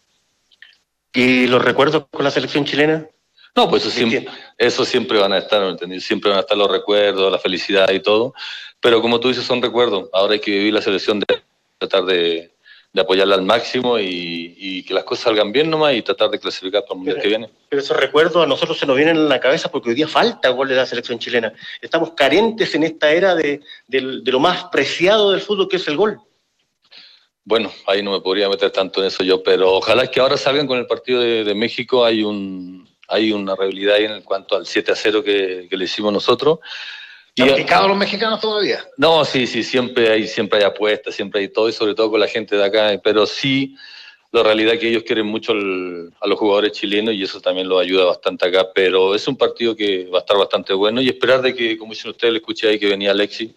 [1.13, 3.05] ¿Y los recuerdos con la selección chilena?
[3.55, 6.03] No, pues eso siempre, eso siempre van a estar, ¿me entendés?
[6.05, 8.33] Siempre van a estar los recuerdos, la felicidad y todo.
[8.81, 10.09] Pero como tú dices, son recuerdos.
[10.11, 11.25] Ahora hay que vivir la selección de
[11.77, 12.51] tratar de,
[12.91, 16.39] de apoyarla al máximo y, y que las cosas salgan bien nomás y tratar de
[16.39, 17.49] clasificar para el mundial que viene.
[17.69, 20.49] Pero esos recuerdos a nosotros se nos vienen en la cabeza porque hoy día falta
[20.49, 21.53] gol de la selección chilena.
[21.79, 25.87] Estamos carentes en esta era de, de- de lo más preciado del fútbol que es
[25.87, 26.19] el gol.
[27.45, 30.65] Bueno, ahí no me podría meter tanto en eso yo, pero ojalá que ahora salgan
[30.65, 32.03] con el partido de, de México.
[32.05, 35.85] Hay un hay una realidad ahí en cuanto al 7 a 0 que, que le
[35.85, 36.59] hicimos nosotros.
[37.35, 38.83] Y- ¿Han picado los mexicanos todavía?
[38.97, 42.19] No, sí, sí, siempre hay, siempre hay apuestas, siempre hay todo, y sobre todo con
[42.19, 43.75] la gente de acá, pero sí,
[44.31, 47.81] la realidad es que ellos quieren mucho a los jugadores chilenos y eso también los
[47.81, 51.41] ayuda bastante acá, pero es un partido que va a estar bastante bueno y esperar
[51.41, 53.51] de que, como dicen ustedes, le escuché ahí que venía Alexis,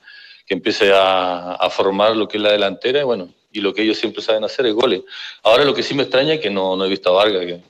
[0.47, 3.83] que empiece a, a formar lo que es la delantera, y bueno, y lo que
[3.83, 5.03] ellos siempre saben hacer es goles.
[5.42, 7.61] Ahora lo que sí me extraña es que no, no he visto a Vargas, que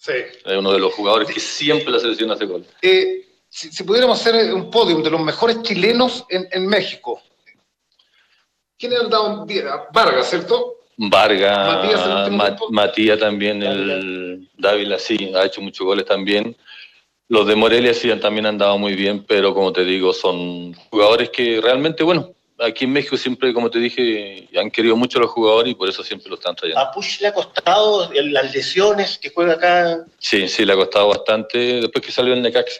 [0.00, 0.12] Sí.
[0.44, 2.68] es uno de los jugadores que siempre la selección hace goles.
[2.82, 7.20] Eh, si, si pudiéramos hacer un podium de los mejores chilenos en, en México,
[8.78, 9.64] ¿quién ha dado bien?
[9.92, 10.76] Vargas, ¿cierto?
[10.96, 12.70] Vargas, Matías el.
[12.70, 16.56] Matías también, el Dávila sí, ha hecho muchos goles también.
[17.28, 20.72] Los de Morelia sí han- también han dado muy bien, pero como te digo, son
[20.90, 25.22] jugadores que realmente, bueno, aquí en México siempre, como te dije, han querido mucho a
[25.22, 26.80] los jugadores y por eso siempre lo están trayendo.
[26.80, 30.04] A Push le ha costado las lesiones que juega acá.
[30.18, 31.58] Sí, sí, le ha costado bastante.
[31.80, 32.78] Después que salió el Necax,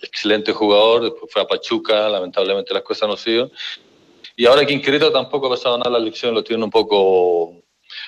[0.00, 3.52] excelente jugador, después fue a Pachuca, lamentablemente las cosas no se dieron.
[4.36, 7.54] Y ahora aquí en Querétaro tampoco ha pasado nada la elección, lo tienen un poco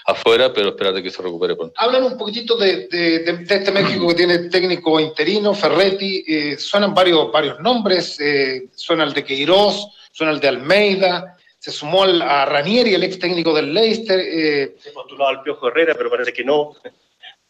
[0.07, 1.75] afuera, pero esperar de que se recupere pronto.
[1.77, 6.57] Hablan un poquitito de, de- de- de este México que tiene técnico interino, Ferretti, eh,
[6.57, 12.05] suenan varios, varios nombres, eh, suena el de Queiroz, suena el de Almeida, se sumó
[12.05, 16.11] al- a Ranieri, el ex técnico del Leicester, eh, Se postuló al Piojo Herrera, pero
[16.11, 16.75] parece que no.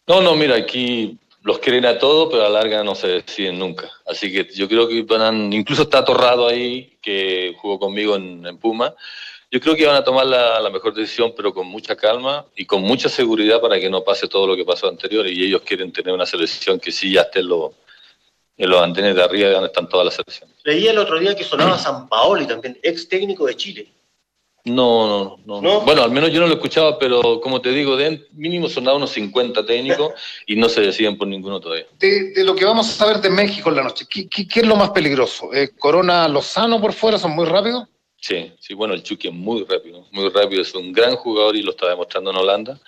[0.07, 3.59] No, no, mira, aquí los quieren a todos, pero a la larga no se deciden
[3.59, 3.89] nunca.
[4.05, 5.21] Así que yo creo que van
[5.51, 8.93] a, incluso está Torrado ahí, que jugó conmigo en, en Puma.
[9.51, 12.65] Yo creo que van a tomar la, la mejor decisión, pero con mucha calma y
[12.65, 15.27] con mucha seguridad para que no pase todo lo que pasó anterior.
[15.27, 17.71] Y ellos quieren tener una selección que sí ya esté en, los-
[18.57, 20.55] en los andenes de arriba de donde están todas las selecciones.
[20.63, 23.87] Leí el otro día que sonaba San Paoli también, ex técnico de Chile.
[24.65, 25.81] No, no, no, ¿No?
[25.81, 29.09] Bueno, al menos yo no lo escuchaba, pero como te digo, de mínimo sonaban unos
[29.11, 30.13] 50 técnicos
[30.47, 31.85] y no se deciden por ninguno todavía.
[31.99, 34.61] de, de lo que vamos a ver de México en la noche, ¿qué, qué- qué
[34.61, 35.53] es lo más peligroso?
[35.53, 37.89] Eh, ¿Corona Lozano por fuera son muy rápidos?
[38.21, 41.61] Sí, sí, bueno, el Chucky es muy rápido, muy rápido, es un gran jugador y
[41.61, 42.79] lo está demostrando en Holanda.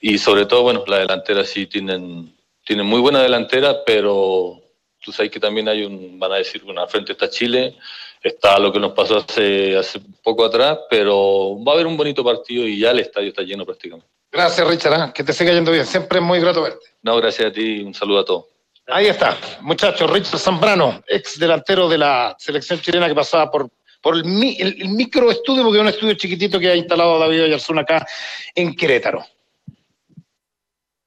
[0.00, 4.59] Y sobre todo, bueno, la delantera sí tienen, tienen muy buena delantera, pero
[5.00, 7.76] tú sabes que también hay un, van a decir, al frente está Chile,
[8.22, 12.22] está lo que nos pasó hace, hace poco atrás, pero va a haber un bonito
[12.22, 14.08] partido y ya el estadio está lleno prácticamente.
[14.32, 15.12] Gracias, Richard, ¿ah?
[15.12, 16.86] que te siga yendo bien, siempre es muy grato verte.
[17.02, 18.44] No, gracias a ti, un saludo a todos.
[18.86, 23.68] Ahí está, muchachos, Richard Zambrano, ex delantero de la selección chilena que pasaba por,
[24.00, 27.44] por el, mi- el, el microestudio, porque es un estudio chiquitito que ha instalado David
[27.44, 28.06] Oyarzún acá
[28.54, 29.24] en Querétaro.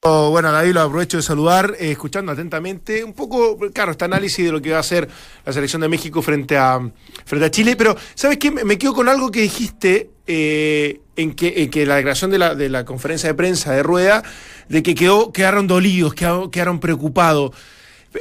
[0.06, 4.52] Bueno, David, lo aprovecho de saludar, eh, escuchando atentamente un poco, claro, este análisis de
[4.52, 5.08] lo que va a hacer
[5.46, 6.80] la selección de México frente a,
[7.26, 8.52] frente a Chile, pero ¿sabes qué?
[8.52, 12.84] Me quedo con algo que dijiste eh, en, que, la declaración de la, de la
[12.84, 14.24] conferencia de prensa de Rueda,
[14.68, 17.52] de que quedó, quedaron dolidos, quedaron, quedaron preocupados.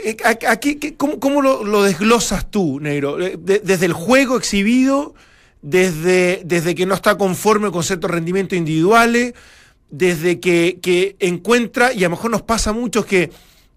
[0.04, 0.60] Eh, ¿a-
[0.96, 3.16] ¿Cómo, cómo lo, lo desglosas tú, Negro?
[3.16, 5.14] De- desde el juego exhibido,
[5.62, 9.34] desde, desde que no está conforme con ciertos rendimientos individuales,
[9.92, 13.30] desde que, encuentra, y a lo mejor nos pasa a muchos que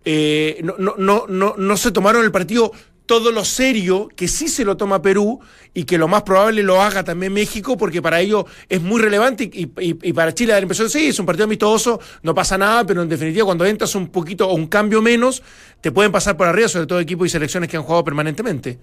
[0.06, 2.72] eh, no, no, no, no, se tomaron el partido
[3.06, 5.40] todo lo serio, que sí se lo toma Perú
[5.74, 9.44] y que lo más probable lo haga también México, porque para ellos es muy relevante
[9.44, 12.84] y, y- para Chile da la impresión, sí, es un partido amistoso, no pasa nada,
[12.86, 15.44] pero en definitiva cuando entras un poquito o un cambio menos,
[15.82, 18.80] te pueden pasar por arriba, sobre todo equipos y selecciones que han jugado permanentemente.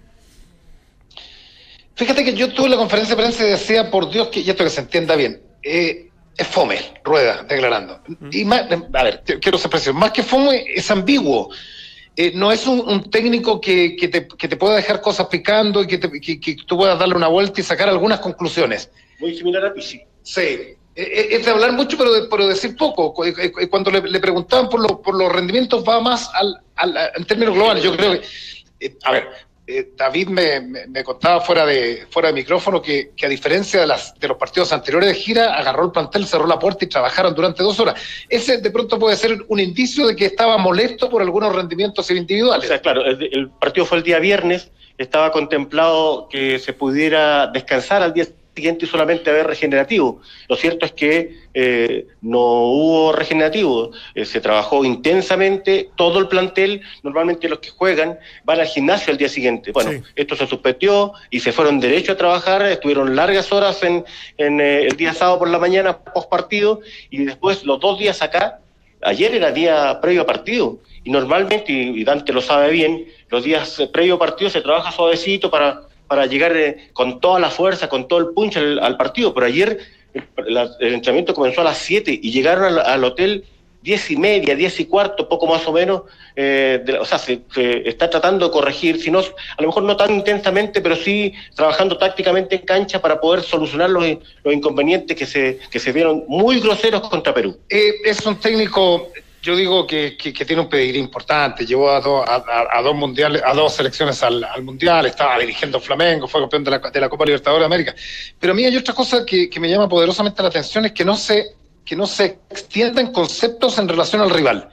[1.95, 4.71] Fíjate que yo tuve la conferencia de prensa y decía, por Dios, que, esto que
[4.71, 8.01] se entienda bien, eh, es fome, rueda, declarando.
[8.31, 11.51] Y más, a ver, quiero ser preciso, más que fome, es ambiguo.
[12.17, 15.83] Eh, no es un, un técnico que, que te, que te pueda dejar cosas picando
[15.83, 18.91] y que, te- que- que tú puedas darle una vuelta y sacar algunas conclusiones.
[19.19, 20.03] Muy similar a Pizzi.
[20.23, 23.15] Sí, eh, eh, es de hablar mucho, pero de, pero decir poco.
[23.15, 23.25] Cu-
[23.71, 27.55] Cuando le, le preguntaban por, los por los rendimientos, va más al, al- en términos
[27.55, 27.83] globales.
[27.83, 28.27] Yo creo que,
[28.81, 29.29] eh, a ver,
[29.79, 34.29] eh, David me, contaba fuera de, fuera de micrófono que, a diferencia de, las, de
[34.29, 37.79] los partidos anteriores de gira, agarró el plantel, cerró la puerta y trabajaron durante dos
[37.81, 38.01] horas.
[38.29, 42.71] Ese de pronto puede ser un indicio de que estaba molesto por algunos rendimientos individuales.
[42.81, 48.13] claro, el, el partido fue el día viernes, estaba contemplado que se pudiera descansar al
[48.13, 50.21] día y solamente haber regenerativo.
[50.49, 56.83] Lo cierto es que eh, no hubo regenerativo, eh, se trabajó intensamente, todo el plantel,
[57.03, 59.73] normalmente los que juegan van al gimnasio al día siguiente.
[59.73, 64.05] Bueno, esto se suspendió y se fueron derecho a trabajar, estuvieron largas horas en,
[64.37, 68.21] en eh, el día sábado por la mañana, post partido, y después los dos días
[68.21, 68.61] acá,
[69.01, 73.83] ayer era día previo a partido, y normalmente, y Dante lo sabe bien, los días
[73.93, 78.07] previo a partido se trabaja suavecito para para llegar eh, con toda la fuerza, con
[78.07, 79.33] todo el punch al, partido.
[79.33, 79.79] Pero ayer
[80.13, 83.47] el, entrenamiento comenzó a las 7 y llegaron al, hotel
[83.81, 86.03] 10 y media, 10 y cuarto, poco más o menos.
[86.37, 87.41] Eh, o sea, se,
[87.87, 91.97] está tratando de corregir, si no, a lo mejor no tan intensamente, pero sí trabajando
[91.97, 94.05] tácticamente en cancha para poder solucionar los,
[94.45, 97.57] los inconvenientes que se, que se vieron muy groseros contra Perú.
[97.71, 99.09] Eh, es un técnico
[99.43, 104.23] yo digo que, tiene un pedigrí importante, llevó a, a, dos mundiales, a dos selecciones
[104.23, 107.95] al, mundial, estaba dirigiendo Flamengo, fue campeón de la, Copa Libertadores de América.
[108.39, 111.17] Pero a mí hay otra cosa que, me llama poderosamente la atención, es que no
[111.17, 114.69] se, que no se extiendan conceptos en relación al rival.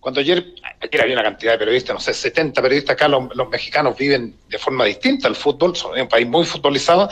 [0.00, 3.96] Cuando ayer, ayer había una cantidad de periodistas, no sé, 70 periodistas acá, los, mexicanos
[3.96, 7.08] viven de forma distinta al fútbol, son un país muy futbolizado,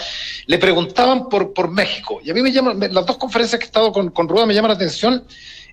[0.46, 2.18] le preguntaban por, México.
[2.24, 4.54] Y a mí me llaman, las dos conferencias que he estado con, con Rueda me
[4.54, 5.24] llama la atención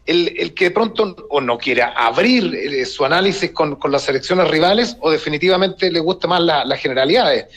[0.06, 4.98] el, que de pronto o no quiera abrir eh, su análisis con, las selecciones rivales
[5.00, 7.48] o definitivamente le gusta más las generalidades.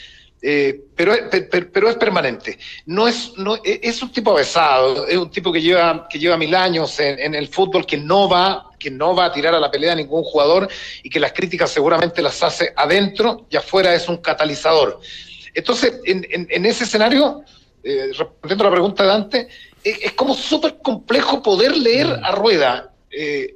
[0.41, 1.13] Eh, pero,
[1.49, 2.59] pero, es permanente.
[2.85, 6.37] No es, no, e, es un tipo avesado, es un tipo que lleva, que lleva
[6.37, 9.71] mil años en, el fútbol, que no va, que no va a tirar a la
[9.71, 10.67] pelea a ningún jugador
[11.01, 14.99] y que las críticas seguramente las hace adentro y afuera es un catalizador.
[15.55, 17.41] Entonces, en, ese escenario,
[17.83, 19.47] eh, respondiendo a la pregunta de Dante,
[19.83, 22.91] es, como súper complejo poder leer a Rueda.
[23.11, 23.55] Eh,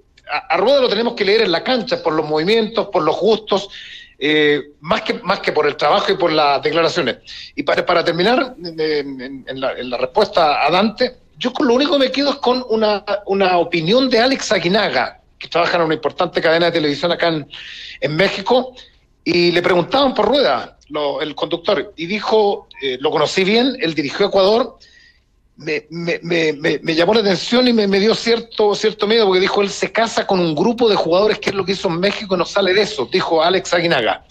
[0.49, 3.69] a, Rueda lo tenemos que leer en la cancha por los movimientos, por los gustos,
[4.17, 7.17] eh, más, que, más que por el trabajo y por las declaraciones.
[7.55, 12.11] Y para, para terminar en, la, respuesta a Dante, yo con lo único que me
[12.11, 16.67] quedo es con una, una opinión de Alex Aguinaga, que trabaja en una importante cadena
[16.67, 17.47] de televisión acá en,
[17.99, 18.75] en México,
[19.23, 20.77] y le preguntaban por Rueda,
[21.21, 24.77] el conductor, y dijo, eh, lo conocí bien, él dirigió Ecuador,
[25.61, 29.69] me, me, me, llamó la atención y me, dio cierto, cierto miedo porque dijo, él
[29.69, 32.37] se casa con un grupo de jugadores, que es lo que hizo en México y
[32.37, 34.25] no sale de eso, dijo Alex Aguinaga.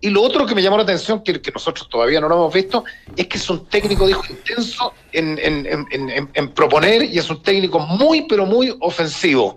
[0.00, 2.54] Y lo otro que me llamó la atención, que, que nosotros todavía no lo hemos
[2.54, 2.84] visto,
[3.16, 7.42] es que es un técnico, dijo, intenso en, en, en, en, proponer y es un
[7.42, 9.56] técnico muy, pero muy ofensivo.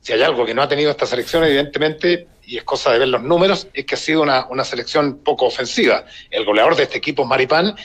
[0.00, 3.08] Si hay algo que no ha tenido esta selección, evidentemente, y es cosa de ver
[3.08, 6.04] los números, es que ha sido una, una selección poco ofensiva.
[6.30, 7.76] El goleador de este equipo es Maripán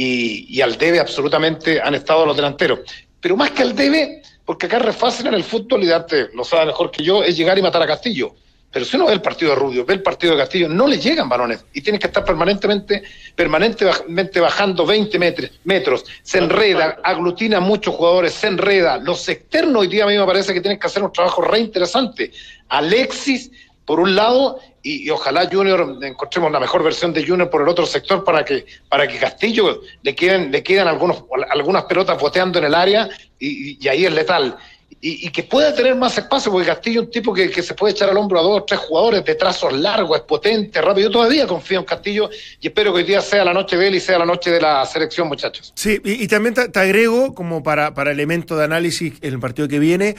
[0.00, 2.80] y, al debe absolutamente han estado los delanteros.
[3.20, 6.44] Pero más que al debe, porque acá es fácil en el fútbol y darte, lo
[6.44, 8.34] sabe mejor que yo, es llegar y matar a Castillo.
[8.70, 10.98] Pero si uno ve el partido de Rubio, ve el partido de Castillo, no le
[10.98, 13.02] llegan balones y tienes que estar permanentemente,
[13.34, 16.04] permanentemente bajando 20 metros, metros.
[16.22, 18.98] Se enreda, aglutina a muchos jugadores, se enreda.
[18.98, 21.60] Los externos hoy día a mí me parece que tienen que hacer un trabajo re
[21.60, 22.30] interesante.
[22.68, 23.50] Alexis
[23.88, 27.86] por un lado, y, ojalá Junior encontremos la mejor versión de Junior por el otro
[27.86, 32.66] sector para que, para que Castillo le queden, le quedan algunos, algunas pelotas boteando en
[32.66, 34.58] el área y, ahí es letal.
[35.00, 38.10] Y, que pueda tener más espacio, porque Castillo es un tipo que, se puede echar
[38.10, 41.08] al hombro a dos o tres jugadores de trazos largos, es potente, rápido.
[41.08, 42.28] Yo todavía confío en Castillo
[42.60, 44.60] y espero que hoy día sea la noche de él y sea la noche de
[44.60, 45.72] la selección, muchachos.
[45.74, 50.14] Sí, y, también te, agrego, como para, para elemento de análisis el partido que viene,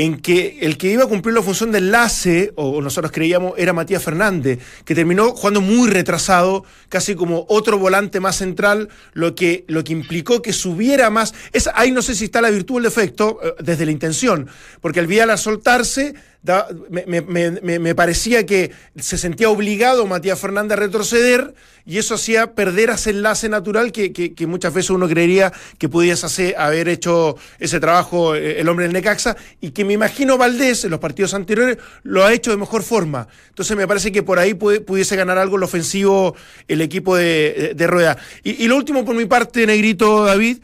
[0.00, 3.74] en que el que iba a cumplir la función de enlace, o nosotros creíamos, era
[3.74, 9.66] Matías Fernández, que terminó jugando muy retrasado, casi como otro volante más central, lo que,
[9.68, 11.34] lo que implicó que subiera más.
[11.52, 14.48] Es, ahí no sé si está la virtud o el defecto, eh, desde la intención,
[14.80, 21.54] porque al Vial al soltarse me, parecía que se sentía obligado Matías Fernández a retroceder
[21.84, 26.54] y eso hacía perder ese enlace natural que, muchas veces uno creería que pudiese hacer,
[26.56, 30.90] haber hecho ese trabajo eh, el hombre del Necaxa y que me imagino Valdés en
[30.90, 33.28] los partidos anteriores lo ha hecho de mejor forma.
[33.48, 36.34] Entonces me parece que por ahí pudiese ganar algo el ofensivo
[36.68, 38.16] el equipo de, Rueda.
[38.44, 40.58] Y, y lo último por mi parte, Negrito David,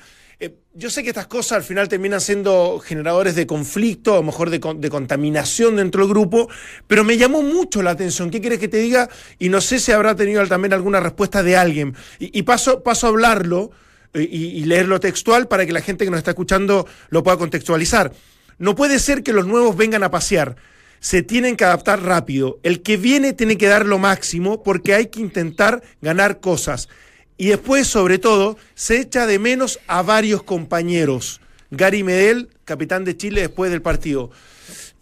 [0.77, 4.51] yo sé que estas cosas al final terminan siendo generadores de conflicto, a lo mejor
[4.51, 6.51] de, contaminación dentro del grupo,
[6.87, 8.31] pero me llamó mucho la atención.
[8.31, 9.09] ¿Qué quieres que te diga?
[9.39, 11.95] Y no sé si habrá tenido también alguna respuesta de alguien.
[12.19, 13.71] Y, paso, paso a hablarlo
[14.12, 17.39] eh, y, y leerlo textual para que la gente que nos está escuchando lo pueda
[17.39, 18.12] contextualizar.
[18.59, 20.57] No puede ser que los nuevos vengan a pasear.
[21.01, 22.59] Se tienen que adaptar rápido.
[22.62, 26.89] El que viene tiene que dar lo máximo porque hay que intentar ganar cosas.
[27.38, 31.40] Y después, sobre todo, se echa de menos a varios compañeros.
[31.70, 34.31] Gary Medel, capitán de Chile después del partido.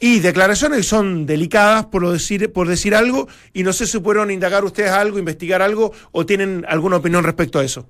[0.01, 4.64] Y declaraciones son delicadas, por, decir, por decir algo, y no sé si pudieron indagar
[4.64, 7.87] ustedes algo, investigar algo, o tienen alguna opinión respecto a eso.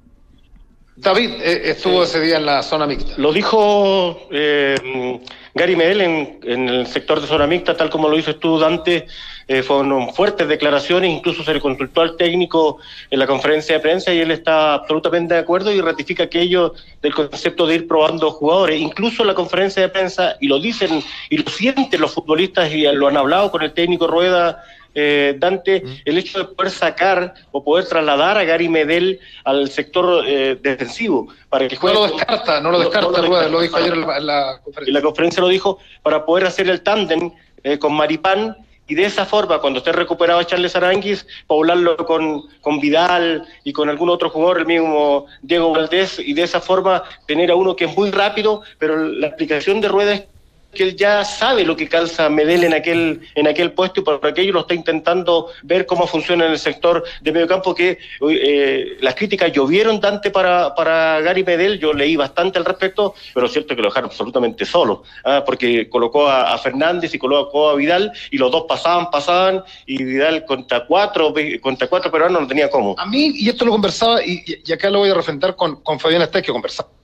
[0.97, 3.15] David eh, estuvo ese día en la zona mixta.
[3.17, 5.21] Lo dijo eh,
[5.53, 9.07] Gary Medel en, en el sector de zona mixta, tal como lo dices tú, Dante,
[9.49, 12.79] eh, fueron fuertes declaraciones, incluso se le consultó al técnico
[13.11, 17.13] en la conferencia de prensa y él está absolutamente de acuerdo y ratifica aquello del
[17.13, 18.81] concepto de ir probando jugadores.
[18.81, 22.83] Incluso en la conferencia de prensa, y lo dicen y lo sienten los futbolistas y
[22.83, 24.63] lo han hablado con el técnico Rueda,
[24.95, 30.25] eh, Dante, el hecho de poder sacar o poder trasladar a Gary Medel al sector
[30.27, 31.97] eh, defensivo para que No juegue.
[31.99, 34.95] lo descarta, no lo descarta, Rueda, lo dijo ayer en la, en la Y conferencia.
[34.95, 37.31] la conferencia lo dijo para poder hacer el tándem
[37.63, 42.81] eh, con Maripán y de esa forma, cuando esté recuperado Charles Aranguis, poblarlo con, con
[42.81, 47.51] Vidal y con algún otro jugador, el mismo Diego Valdés, y de esa forma tener
[47.51, 50.27] a uno que es muy rápido, pero la aplicación de ruedas es
[50.75, 54.25] que él ya sabe lo que calza Medel en aquel, en aquel puesto y por
[54.27, 58.97] aquello lo está intentando ver cómo funciona en el sector de medio campo, que eh,
[59.01, 63.75] las críticas llovieron Dante para, para Gary Medel, yo leí bastante al respecto, pero cierto
[63.75, 68.39] que lo dejaron absolutamente solo, ah, porque colocó a, Fernández y colocó a Vidal y
[68.39, 72.95] los dos pasaban, pasaban, y Vidal contra cuatro, contra cuatro peruanos no tenía cómo.
[72.99, 76.01] A mí, y esto lo conversaba, y, y acá lo voy a refrentar con, con
[76.01, 76.95] Fabián Estés, que conversamos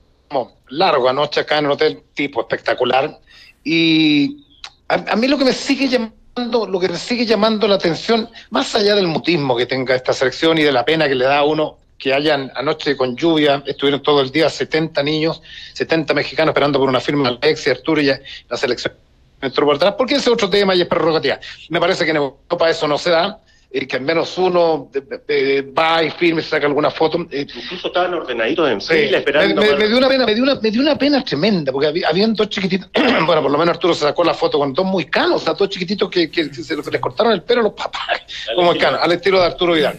[0.69, 3.19] largo anoche acá en el hotel, tipo espectacular.
[3.65, 4.45] Y
[4.89, 8.29] a, a mí lo que me sigue llamando, lo que me sigue llamando la atención,
[8.51, 11.39] más allá del mutismo que tenga esta selección y de la pena que le da
[11.39, 15.43] a uno que hayan anoche con lluvia, estuvieron todo el día 70 niños,
[15.75, 18.95] 70 mexicanos esperando por una firma de Alexis, Arturo y la selección
[19.41, 21.39] por atrás, porque ese es otro tema y es prerrogativa.
[21.69, 23.39] Me parece que en Europa eso no se da,
[23.73, 27.27] eh, que al menos uno de- de- va y firme, saca alguna foto.
[27.31, 29.61] eh, Incluso estaban ordenaditos en Sí, fila me, esperando.
[29.63, 31.87] me- para- me dio una pena, me dio una, me dio una pena tremenda, porque
[31.89, 32.91] había, habían dos chiquititos,
[33.27, 35.55] bueno, por lo menos Arturo se sacó la foto con dos muy canos, o sea,
[35.55, 38.23] dos chiquititos que, que se les cortaron el pelo a los papás,
[38.57, 39.97] como estilo- canos, al estilo de Arturo Vidal.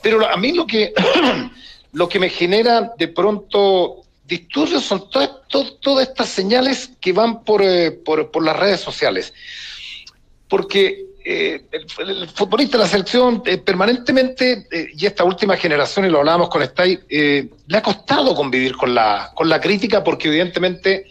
[0.00, 0.92] Pero a mí lo que,
[1.92, 7.42] lo que me genera de pronto disturbios son todas, to- todas estas señales que van
[7.42, 9.32] por, eh, por, por las redes sociales.
[10.48, 16.08] Porque eh, el, futbolista de la selección eh, permanentemente, eh, y esta última generación, y
[16.08, 21.04] lo hablábamos con Stay, le ha costado convivir con la, con la crítica porque evidentemente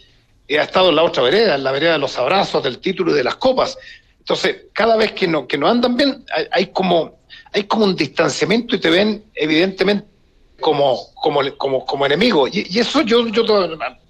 [0.50, 3.14] ha estado en la otra vereda, en la vereda de los abrazos, del título y
[3.14, 3.78] de las copas.
[4.18, 7.20] Entonces, cada vez que no, que no andan bien, hay, como,
[7.52, 10.04] hay como un distanciamiento y te ven evidentemente
[10.58, 12.48] como, como, como, como enemigo.
[12.48, 13.44] Y, eso yo, yo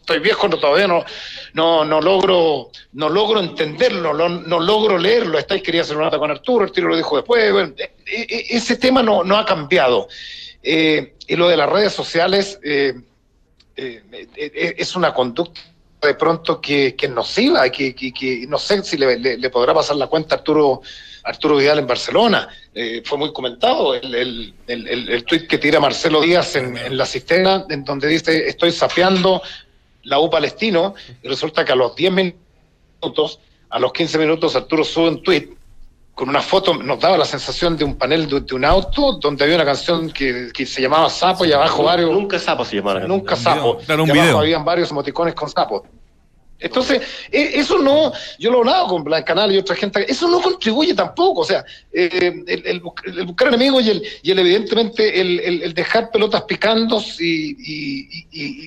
[0.09, 1.05] estoy viejo, no, todavía no,
[1.53, 5.38] no, no logro, no logro entenderlo, no, logro leerlo.
[5.38, 7.44] Estáis quería hacer una con Arturo, el tiro lo dijo después.
[7.77, 10.09] e- e- ese tema no, no ha cambiado.
[10.62, 12.94] Eh, y lo de las redes sociales eh,
[13.77, 14.03] eh,
[14.35, 15.61] eh, es una conducta
[16.01, 17.94] de pronto que, que es nociva, que,
[18.49, 20.81] no sé si le, podrá pasar la cuenta Arturo,
[21.25, 22.49] Arturo Vidal en Barcelona.
[23.05, 27.05] Fue muy comentado el, el, el, el, tuit que tira Marcelo Díaz en, en la
[27.05, 29.42] cisterna, en donde dice estoy sapeando
[30.09, 33.40] la U Palestino, y resulta que a los 10 minutos,
[33.71, 35.51] a los 15 minutos, Arturo sube un tuit
[36.14, 39.44] con una foto, nos daba la sensación de un panel de, de un auto donde
[39.44, 42.11] había una canción que, que se llamaba Sapo y abajo varios...
[42.11, 43.01] Nunca sapo se llamaba.
[43.01, 43.75] Nunca Un sapo.
[43.75, 44.38] video, claro, un y abajo video.
[44.40, 45.87] habían varios emoticones con sapo.
[46.61, 50.40] Entonces, eh, eso no, yo lo he hablado con Blancanal y otra gente, eso no
[50.42, 54.38] contribuye tampoco, o sea, eh, el, el bus- el buscar enemigos y el, y el
[54.40, 57.55] evidentemente el, dejar pelotas picando y,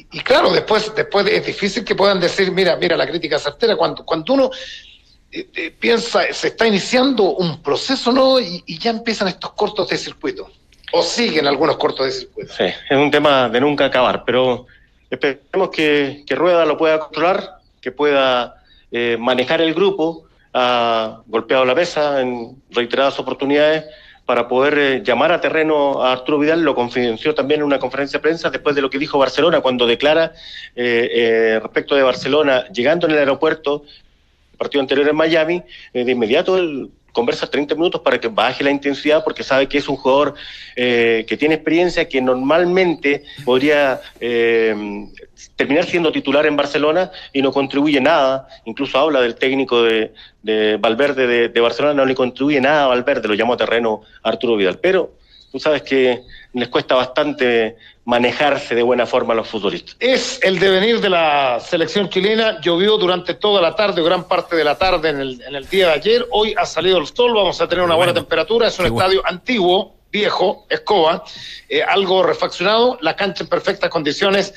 [0.09, 4.05] y- claro, después, después es difícil que puedan decir, mira, mira, la crítica certera, cuando,
[4.05, 4.51] cuando uno
[5.29, 8.39] eh, eh, piensa, se está iniciando un proceso, ¿no?
[8.39, 10.49] Y, ya empiezan estos cortos de circuito,
[10.93, 12.53] o siguen algunos cortos de circuito.
[12.53, 14.65] Sí, es un tema de nunca acabar, pero
[15.09, 20.27] esperemos que Rueda lo pueda controlar, que pueda eh, manejar el grupo.
[20.53, 23.85] Ha golpeado la mesa en reiteradas oportunidades
[24.25, 28.19] para poder eh, llamar a terreno a Arturo Vidal, lo confidenció también en una conferencia
[28.19, 30.33] de prensa después de lo que dijo Barcelona cuando declara
[30.75, 33.83] eh, eh, respecto de Barcelona llegando en el aeropuerto,
[34.51, 35.63] el partido anterior en Miami,
[35.93, 39.77] eh, de inmediato él conversa 30 minutos para que baje la intensidad porque sabe que
[39.77, 40.35] es un jugador
[40.75, 45.07] eh, que tiene experiencia, que normalmente podría eh,
[45.55, 48.47] terminar siendo titular en Barcelona y no contribuye nada.
[48.65, 52.87] Incluso habla del técnico de, de Valverde de, de Barcelona, no le contribuye nada a
[52.87, 54.79] Valverde, lo llamó a terreno Arturo Vidal.
[54.79, 55.13] Pero
[55.51, 56.21] tú sabes que
[56.53, 59.95] les cuesta bastante manejarse de buena forma los futbolistas.
[59.99, 62.59] Es el devenir de la selección chilena.
[62.61, 65.67] Llovió durante toda la tarde, o gran parte de la tarde en el, en el
[65.69, 66.27] día de ayer.
[66.31, 68.21] Hoy ha salido el sol, vamos a tener una buena Bueno.
[68.25, 68.67] temperatura.
[68.67, 68.99] Es un bueno.
[68.99, 71.23] estadio antiguo, viejo, escoba,
[71.69, 74.53] eh, algo refaccionado, la cancha en perfectas condiciones.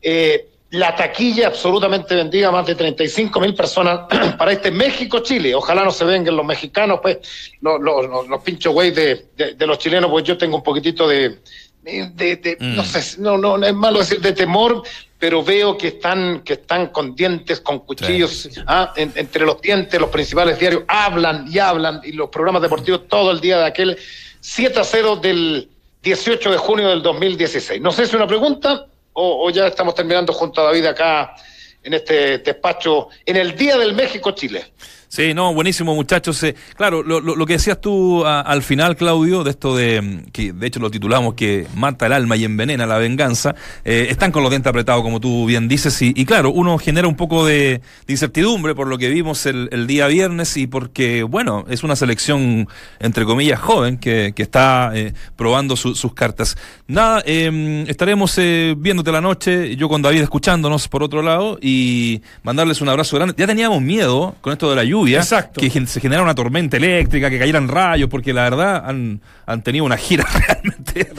[0.00, 4.00] Eh, la taquilla absolutamente vendida, más de 35 mil personas
[4.38, 5.54] para este México-Chile.
[5.54, 7.18] Ojalá no se vengan los mexicanos, pues,
[7.60, 10.62] los, los, los, los pincho güey de, de, de los chilenos, pues yo tengo un
[10.62, 11.38] poquitito de,
[11.86, 12.76] de, de- Mm.
[12.76, 14.82] no sé, no, no, no es malo decir de temor,
[15.18, 19.98] pero veo que están, que están con dientes, con cuchillos, ah, en- entre los dientes,
[20.00, 23.96] los principales diarios hablan y hablan, y los programas deportivos todo el día de aquel
[24.40, 25.68] 7 a 0 del
[26.02, 27.80] 18 de junio del 2016.
[27.80, 31.34] No sé si es una pregunta o, o ya estamos terminando junto a David acá
[31.82, 34.72] en este despacho, en el Día del México-Chile.
[35.08, 36.42] Sí, no, buenísimo, muchachos.
[36.42, 40.30] Eh, claro, lo, lo- que decías tú a- al final, Claudio, de esto de mm,
[40.32, 43.54] que de hecho lo titulamos que mata el alma y envenena la venganza,
[43.84, 47.14] eh, están con los dientes apretados, como tú bien dices, y, claro, uno genera un
[47.16, 51.84] poco de, incertidumbre por lo que vimos el, el día viernes y porque, bueno, es
[51.84, 56.56] una selección, entre comillas, joven que, está eh, probando su- sus cartas.
[56.88, 62.22] Nada, eh, estaremos eh, viéndote la noche, yo con David escuchándonos por otro lado, y
[62.42, 63.34] mandarles un abrazo grande.
[63.38, 65.60] Ya teníamos miedo con esto de la lluvia, Exacto.
[65.60, 69.84] que se generara una tormenta eléctrica, que cayeran rayos, porque la verdad han, han tenido
[69.84, 71.12] una gira realmente,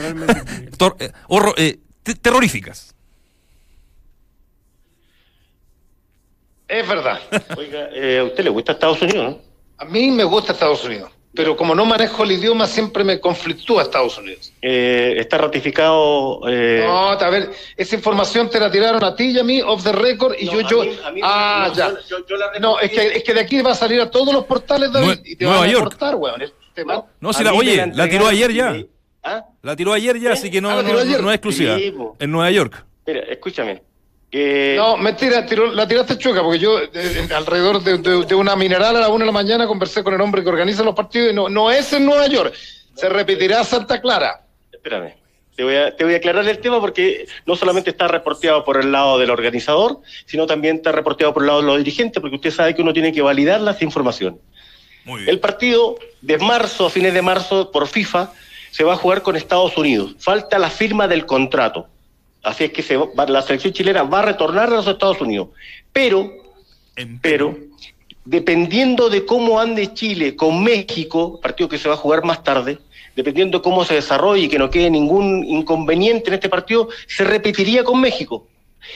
[0.76, 1.12] tor- eh,
[1.58, 2.94] eh, te- terroríficas.
[6.66, 7.18] Es verdad.
[7.56, 9.38] Oiga, eh, ¿a usted le gusta Estados Unidos, no?
[9.78, 13.82] A mí me gusta Estados Unidos, pero como no manejo el idioma, siempre me conflictúa
[13.82, 14.52] Estados Unidos.
[14.62, 16.40] Eh, está ratificado.
[16.48, 19.84] eh, No, a ver, esa información te la tiraron a ti y a mí, off
[19.84, 20.84] the record, y No, yo, a yo.
[20.84, 21.88] mí- a mí- ah, no, ya.
[21.90, 24.10] yo- yo- yo la no, es que, es que de aquí va a salir a
[24.10, 25.84] todos los portales, David, Nue- y te Nueva van a York.
[25.84, 26.42] cortar, weón.
[26.74, 28.76] Te van- No, si la, oye, la, entregaron tiró ayer ya.
[29.22, 29.44] ¿Ah?
[29.62, 30.32] La tiró ayer ya, ¿Eh?
[30.32, 31.76] así que no, Ah, la no, no es exclusiva.
[31.76, 32.84] Sí, en Nueva York.
[33.06, 33.82] Mira, escúchame.
[34.30, 38.34] Que No, mentira, tiró- la tiraste chueca, porque yo eh, eh, alrededor de, de- de
[38.34, 40.94] una mineral a la una de la mañana conversé con el hombre que organiza los
[40.94, 42.52] partidos y no, no es en Nueva York,
[42.94, 44.42] se repetirá Santa Clara.
[44.72, 45.14] Espérame.
[45.56, 48.78] Te voy, a, te voy a aclarar el tema porque no solamente está reporteado por
[48.78, 52.36] el lado del organizador, sino también está reporteado por el lado de los dirigentes, porque
[52.36, 54.38] usted sabe que uno tiene que validar las informaciones.
[55.04, 55.30] Muy bien.
[55.30, 58.30] El partido de marzo, a fines de marzo, por FIFA,
[58.70, 60.14] se va a jugar con Estados Unidos.
[60.20, 61.88] Falta la firma del contrato.
[62.42, 65.48] Así es que se va- la selección chilena va a retornar a los Estados Unidos.
[65.92, 66.30] Pero,
[67.20, 67.56] pero,
[68.24, 72.78] dependiendo de cómo ande Chile con México, partido que se va a jugar más tarde,
[73.16, 77.24] dependiendo de cómo se desarrolle y que no quede ningún inconveniente en este partido, se
[77.24, 78.46] repetiría con México.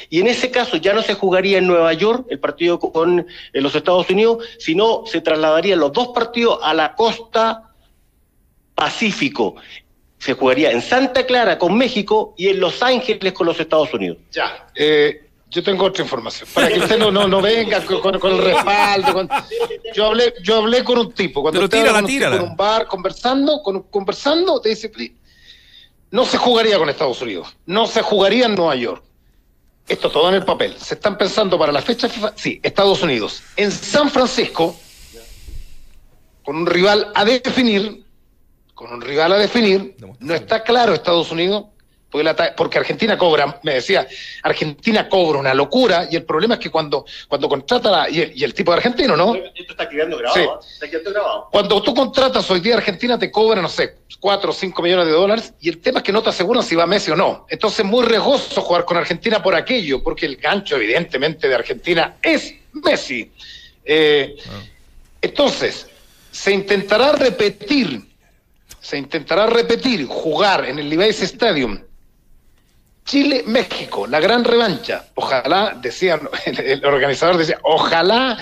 [0.09, 3.61] Y en ese caso ya no se jugaría en Nueva York el partido con eh,
[3.61, 7.69] los Estados Unidos, sino se trasladarían los dos partidos a la costa
[8.75, 9.57] Pacífico.
[10.23, 14.19] Se jugaría en Santa Clara con México y en Los Ángeles con los Estados Unidos.
[14.31, 14.69] Ya.
[14.77, 16.49] Eh, yo tengo otra información.
[16.55, 19.13] Para que usted no, no, no venga con, el respaldo.
[19.15, 19.29] con-
[19.95, 21.43] Yo hablé, yo hablé con un tipo.
[21.43, 22.37] Cuando Pero usted tírala, habla con un tipo tírala.
[22.37, 25.17] en un bar conversando, con, conversando, te dice, "Pri,
[26.13, 27.49] no se jugaría con Estados Unidos.
[27.67, 29.03] No se jugaría en Nueva York.
[29.89, 30.77] Esto todo en el papel.
[30.79, 32.33] Se están pensando para la fecha FIFA.
[32.37, 33.43] Sí, Estados Unidos.
[33.57, 34.77] En San Francisco,
[36.45, 38.02] con un rival a definir,
[38.83, 41.67] con un rival a definir, no está claro Estados Unidos,
[42.11, 44.07] porque, la ta- porque Argentina cobra, me decía,
[44.43, 48.33] Argentina cobra una locura, y el problema es que cuando, cuando contrata, la- y, el,
[48.35, 49.35] y el tipo de argentino, ¿no?
[49.37, 50.49] Esto está quedando grabado, ¿eh?
[50.75, 51.49] Está quedando grabado.
[51.53, 55.13] Cuando tú contratas hoy día Argentina te cobra, no sé, 4 o 5 millones de
[55.13, 57.47] dólares y el tema es que no te aseguran si va Messi o no.
[57.49, 62.17] Entonces es muy riesgoso jugar con Argentina por aquello, porque el gancho evidentemente de Argentina
[62.21, 63.31] es Messi.
[63.85, 64.37] Eh,
[65.21, 65.87] Entonces,
[66.33, 68.03] se intentará repetir,
[68.83, 71.81] se intentará repetir, jugar en el Levi's Stadium.
[73.05, 75.07] Chile-México, la gran revancha.
[75.15, 78.39] Ojalá, decían, el, organizador decía, ojalá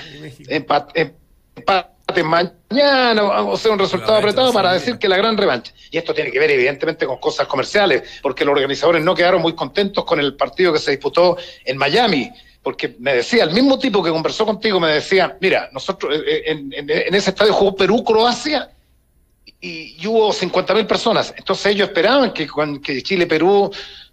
[0.48, 1.14] empate,
[1.56, 5.72] empate mañana, o sea, un resultado apretado para decir que la gran revancha.
[5.90, 9.54] Y esto tiene que ver evidentemente con cosas comerciales, porque los organizadores no quedaron muy
[9.54, 12.30] contentos con el partido que se disputó en Miami.
[12.62, 16.42] Porque me decía, el mismo tipo que conversó contigo me decía, mira, nosotros eh, eh,
[16.46, 18.68] en, en- en ese estadio jugó Perú-Croacia
[19.60, 21.34] y, y hubo 50 mil personas.
[21.36, 22.48] Entonces ellos esperaban que,
[22.82, 23.70] que Chile-Perú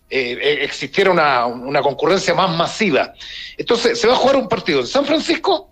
[0.10, 3.14] eh, eh, existiera una, una concurrencia más masiva.
[3.58, 5.72] Entonces se va a jugar un partido en San Francisco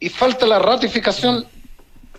[0.00, 1.46] y falta la ratificación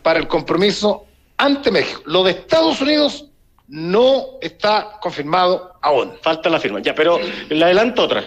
[0.01, 1.05] para el compromiso
[1.37, 2.01] ante México.
[2.05, 3.25] Lo de Estados Unidos
[3.67, 6.13] no está confirmado aún.
[6.21, 6.79] Falta la firma.
[6.81, 8.25] Ya, pero le adelanto otra.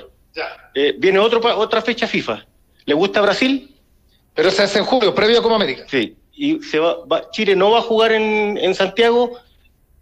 [0.75, 2.45] Eh, viene otro, otra fecha FIFA.
[2.85, 3.75] ¿Le gusta Brasil?
[4.35, 5.85] Pero esa es en julio, previo a Copa América.
[5.89, 6.17] Sí.
[6.43, 6.59] Y
[7.33, 9.39] Chile no va a jugar en, Santiago.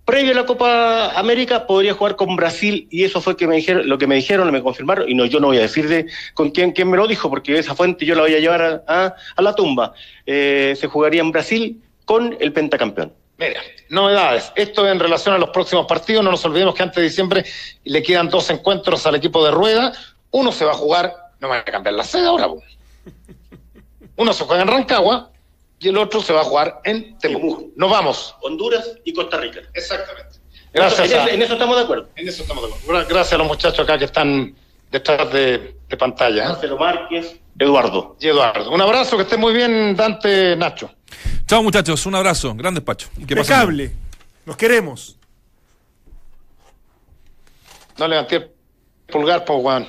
[0.04, 3.88] Previo a la Copa América podría jugar con Brasil y eso fue que me dijeron,
[3.88, 6.50] lo que me dijeron, me confirmaron y no yo no voy a decir de con
[6.50, 9.54] quién, quién me lo dijo porque esa fuente yo la voy a llevar a, la
[9.56, 9.94] tumba.
[10.26, 13.12] Eh, se jugaría en Brasil con el pentacampeón.
[13.36, 14.52] Mira, novedades.
[14.54, 16.22] Esto en relación a los próximos partidos.
[16.22, 17.44] No nos olvidemos que antes de diciembre
[17.82, 19.92] le quedan dos encuentros al equipo de Rueda.
[20.30, 22.48] Uno se va a jugar, no van a cambiar la sede ahora.
[24.16, 25.32] Uno se juega en Rancagua
[25.80, 27.64] y el otro se va a jugar en Temuco.
[27.76, 28.34] Nos vamos.
[28.42, 29.60] Honduras y Costa Rica.
[29.74, 30.38] Exactamente.
[30.72, 31.10] Gracias.
[31.10, 32.08] En, a- eso, en eso estamos de acuerdo.
[32.16, 32.92] en eso estamos de acuerdo.
[33.02, 34.54] Gra- Gracias a los muchachos acá que están
[34.90, 36.44] detrás de, de pantalla.
[36.44, 36.48] ¿eh?
[36.48, 38.16] Marcelo Márquez, Eduardo.
[38.20, 38.70] Y Eduardo.
[38.70, 40.90] Un abrazo, que esté muy bien, Dante Nacho.
[41.46, 43.08] Chao muchachos, un abrazo, gran despacho.
[43.18, 43.92] Impecable.
[44.44, 45.16] Nos queremos.
[47.98, 48.50] No levanté el
[49.08, 49.88] pulgar, pues, Juan.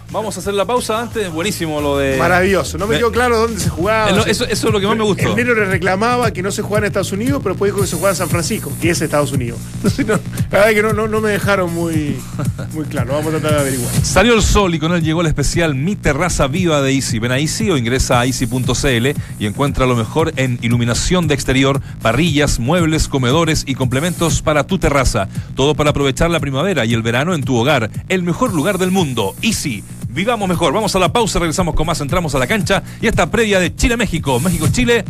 [0.11, 1.31] vamos a hacer la pausa antes.
[1.31, 2.17] Buenísimo lo de.
[2.17, 2.77] Maravilloso.
[2.77, 4.09] No me Me- quedó claro dónde se jugaba.
[4.09, 5.29] Eh, no, eso, eso es lo que más me gustó.
[5.29, 7.87] El negro le reclamaba que no se jugaba en Estados Unidos, pero después dijo que
[7.87, 9.59] se jugaba en San Francisco, que es Estados Unidos.
[9.75, 10.19] Entonces, no, la
[10.51, 12.17] verdad es que no, no, no me dejaron muy,
[12.73, 13.13] muy claro.
[13.13, 13.91] Vamos a tratar de averiguar.
[14.03, 17.19] Salió el sol y con él llegó el especial Mi Terraza Viva de Easy.
[17.19, 19.07] Ven a Easy o ingresa a easy.cl
[19.39, 24.77] y encuentra lo mejor en iluminación de exterior, parrillas, muebles, comedores y complementos para tu
[24.79, 25.27] terraza.
[25.55, 27.89] Todo para aprovechar la primavera y el verano en tu hogar.
[28.09, 29.35] El mejor lugar del mundo.
[29.41, 29.83] Easy.
[30.09, 30.73] Vivamos mejor.
[30.73, 33.75] Vamos a la pausa, regresamos con más, entramos a la cancha y esta previa de
[33.75, 34.39] Chile-México.
[34.39, 35.05] México-Chile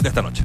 [0.00, 0.42] de esta noche.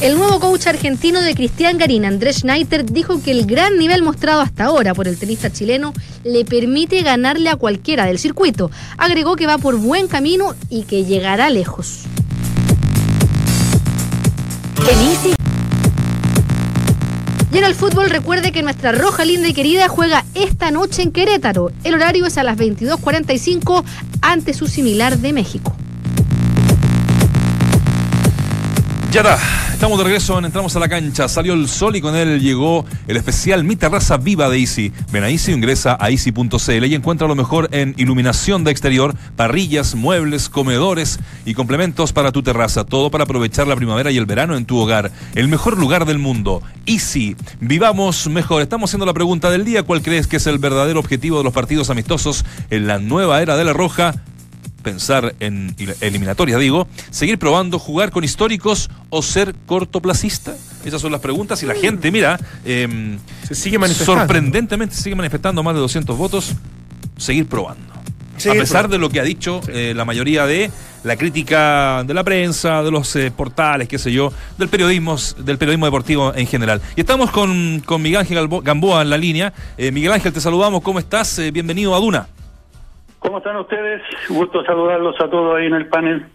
[0.00, 4.42] El nuevo coach argentino de Cristian Garín, Andrés Schneider, dijo que el gran nivel mostrado
[4.42, 8.70] hasta ahora por el tenista chileno le permite ganarle a cualquiera del circuito.
[8.98, 12.04] Agregó que va por buen camino y que llegará lejos.
[17.54, 21.12] Y en el fútbol recuerde que nuestra roja linda y querida juega esta noche en
[21.12, 21.70] Querétaro.
[21.84, 23.84] El horario es a las 22.45
[24.22, 25.76] ante su similar de México.
[29.14, 29.38] Ya está,
[29.72, 32.84] estamos de regreso, en entramos a la cancha, salió el sol y con él llegó
[33.06, 34.92] el especial Mi Terraza Viva de Easy.
[35.12, 39.94] Ven a Easy, ingresa a easy.cl y encuentra lo mejor en iluminación de exterior, parrillas,
[39.94, 42.82] muebles, comedores y complementos para tu terraza.
[42.82, 45.12] Todo para aprovechar la primavera y el verano en tu hogar.
[45.36, 46.60] El mejor lugar del mundo.
[46.84, 48.62] Easy, vivamos mejor.
[48.62, 51.52] Estamos haciendo la pregunta del día, ¿cuál crees que es el verdadero objetivo de los
[51.52, 54.12] partidos amistosos en la nueva era de la Roja?
[54.84, 60.54] Pensar en eliminatorias, digo, seguir probando, jugar con históricos o ser cortoplacista?
[60.84, 64.20] Esas son las preguntas y la gente, mira, em, Se sigue manifestando.
[64.20, 66.52] sorprendentemente sigue manifestando más de 200 votos,
[67.16, 67.92] seguir probando.
[68.36, 68.94] Seguir a pesar probando.
[68.94, 70.70] de lo que ha dicho eh, la mayoría de
[71.04, 75.58] la crítica de la prensa, de los eh, portales, qué sé yo, del periodismo, del
[75.58, 76.80] periodismo deportivo en general.
[76.96, 79.52] Y estamos con, con Miguel Ángel Gamboa en la línea.
[79.76, 81.38] Eh, Miguel Ángel, te saludamos, ¿cómo estás?
[81.38, 82.28] Eh, bienvenido a Duna.
[83.24, 84.02] ¿Cómo están ustedes?
[84.28, 86.26] Gusto saludarlos a todos ahí en el panel.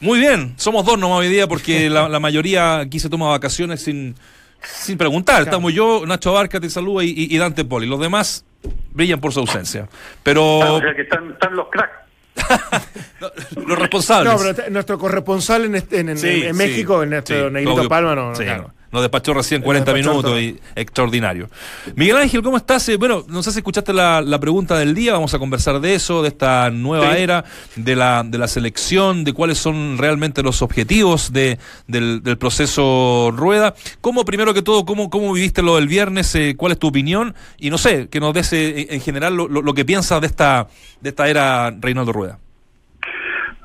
[0.00, 3.80] Muy bien, somos dos nomás hoy día porque la, la mayoría aquí se toma vacaciones
[3.82, 4.16] sin,
[4.60, 5.42] sin preguntar.
[5.42, 7.86] Estamos yo, Nacho Abarca te saluda y, y- y Dante Poli.
[7.86, 8.44] Los demás
[8.92, 9.88] brillan por su ausencia.
[10.24, 11.92] Pero Ah, o sea que están, están los cracks.
[13.56, 14.32] los responsables.
[14.32, 17.52] No, pero nuestro corresponsal en, este- en, en- Sí, en sí, México, en nuestro sí,
[17.52, 18.72] Negrito Claudio- Palma, no, no, sí, claro.
[18.92, 21.48] Nos despachó recién 40 despachó minutos y extraordinario.
[21.96, 22.86] Miguel Ángel, ¿cómo estás?
[22.90, 25.94] Eh, bueno, no sé si escuchaste la, la pregunta del día, vamos a conversar de
[25.94, 27.22] eso, de esta nueva Sí.
[27.22, 27.44] era,
[27.76, 33.32] de la, de la selección, de cuáles son realmente los objetivos de, del, del proceso
[33.34, 33.74] Rueda.
[34.02, 36.34] ¿Cómo, primero que todo, cómo, cómo viviste lo del viernes?
[36.34, 37.34] Eh, ¿Cuál es tu opinión?
[37.58, 40.26] Y no sé, que nos des eh, en general lo, lo- lo que piensas de
[40.26, 40.68] esta,
[41.00, 42.38] de esta era Reinaldo Rueda.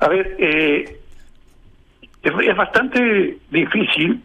[0.00, 0.96] A ver, eh,
[2.22, 4.22] es, es bastante difícil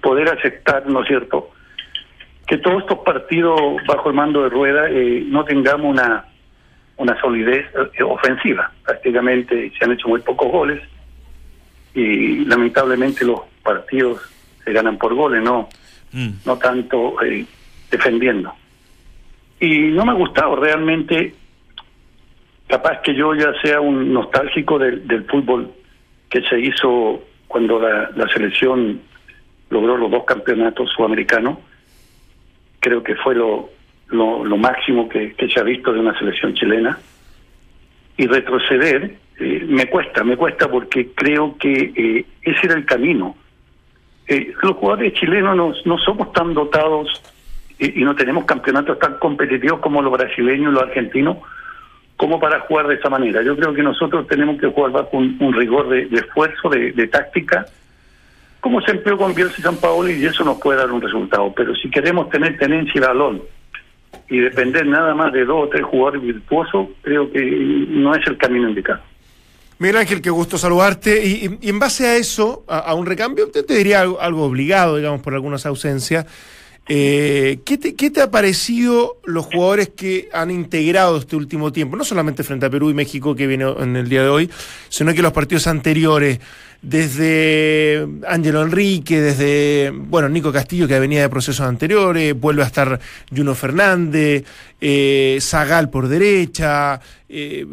[0.00, 1.50] poder aceptar, ¿no es cierto?,
[2.46, 6.24] que todos estos partidos bajo el mando de Rueda eh, no tengamos una,
[6.96, 8.70] una solidez eh, ofensiva.
[8.84, 10.82] Prácticamente se han hecho muy pocos goles
[11.94, 14.20] y lamentablemente los partidos
[14.64, 15.68] se ganan por goles, no,
[16.12, 16.28] Mm.
[16.44, 17.46] no tanto eh,
[17.90, 18.52] defendiendo.
[19.60, 21.34] Y no me ha gustado realmente,
[22.66, 25.72] capaz que yo ya sea un nostálgico del, del fútbol
[26.28, 29.00] que se hizo cuando la, la selección
[29.72, 31.58] logró los dos campeonatos sudamericanos.
[32.78, 33.70] Creo que fue lo,
[34.08, 36.98] lo, lo máximo que, se ha visto de una selección chilena.
[38.18, 43.34] Y retroceder eh, me cuesta, me cuesta porque creo que eh, ese era el camino.
[44.28, 47.22] Eh, los jugadores chilenos no, no somos tan dotados
[47.78, 51.38] y, y no tenemos campeonatos tan competitivos como los brasileños y los argentinos
[52.16, 53.42] como para jugar de esa manera.
[53.42, 57.66] Yo creo que nosotros tenemos que jugar bajo un, rigor de, esfuerzo, de táctica,
[58.62, 61.52] como se empleó con Bielsa y San Paolo y eso nos puede dar un resultado.
[61.54, 63.42] Pero si queremos tener tenencia de balón
[64.30, 68.38] y depender nada más de dos o tres jugadores virtuosos, creo que no es el
[68.38, 69.00] camino indicado.
[69.78, 71.26] Miguel Ángel, qué gusto saludarte.
[71.26, 74.44] Y, y- y en base a eso, a, un recambio, te, te diría algo, algo
[74.44, 76.24] obligado, digamos, por algunas ausencias.
[76.88, 81.96] Eh, ¿qué, te, ¿Qué te ha parecido los jugadores que han integrado este último tiempo?
[81.96, 84.50] No solamente frente a Perú y México, que viene en el día de hoy,
[84.88, 86.38] sino que los partidos anteriores.
[86.82, 92.98] Desde Ángelo Enrique, desde, bueno, Nico Castillo, que venía de procesos anteriores, vuelve a estar
[93.34, 94.44] Juno Fernández,
[94.80, 97.64] eh, Zagal por derecha, eh,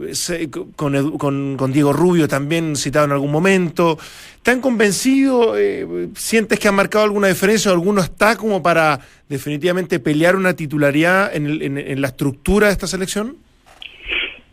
[0.76, 3.97] con, con- Diego Rubio también citado en algún momento.
[4.36, 5.57] ¿Están convencidos?
[5.57, 10.53] Eh, ¿Sientes que han marcado alguna diferencia o alguno está como para definitivamente pelear una
[10.53, 13.36] titularidad en- en la estructura de esta selección?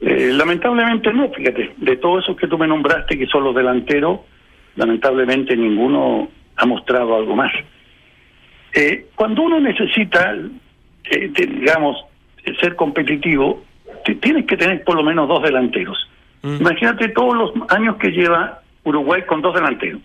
[0.01, 4.21] Eh, lamentablemente no, fíjate, de todos esos que tú me nombraste, que son los delanteros,
[4.77, 7.53] lamentablemente ninguno ha mostrado algo más.
[8.75, 10.35] Eh, cuando uno necesita,
[11.11, 11.97] eh, de- digamos,
[12.61, 13.65] ser competitivo,
[14.21, 15.99] tienes que tener por lo menos dos delanteros.
[16.43, 20.01] Imagínate todos los años que lleva Uruguay con dos delanteros,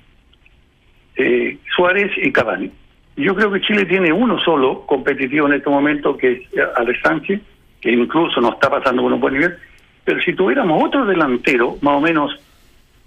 [1.15, 2.71] eh, Suárez y Cavani.
[3.17, 6.41] Yo creo que Chile tiene uno solo competitivo en este momento, que es
[6.77, 7.41] Alex Sánchez,
[7.81, 9.55] que incluso no está pasando por un buen nivel.
[10.03, 12.31] Pero si tuviéramos otro delantero, más o menos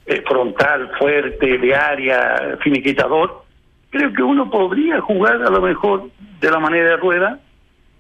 [0.07, 3.43] eh, frontal, fuerte, de área, finiquitador,
[3.91, 7.39] creo que uno podría jugar a lo mejor de la manera de rueda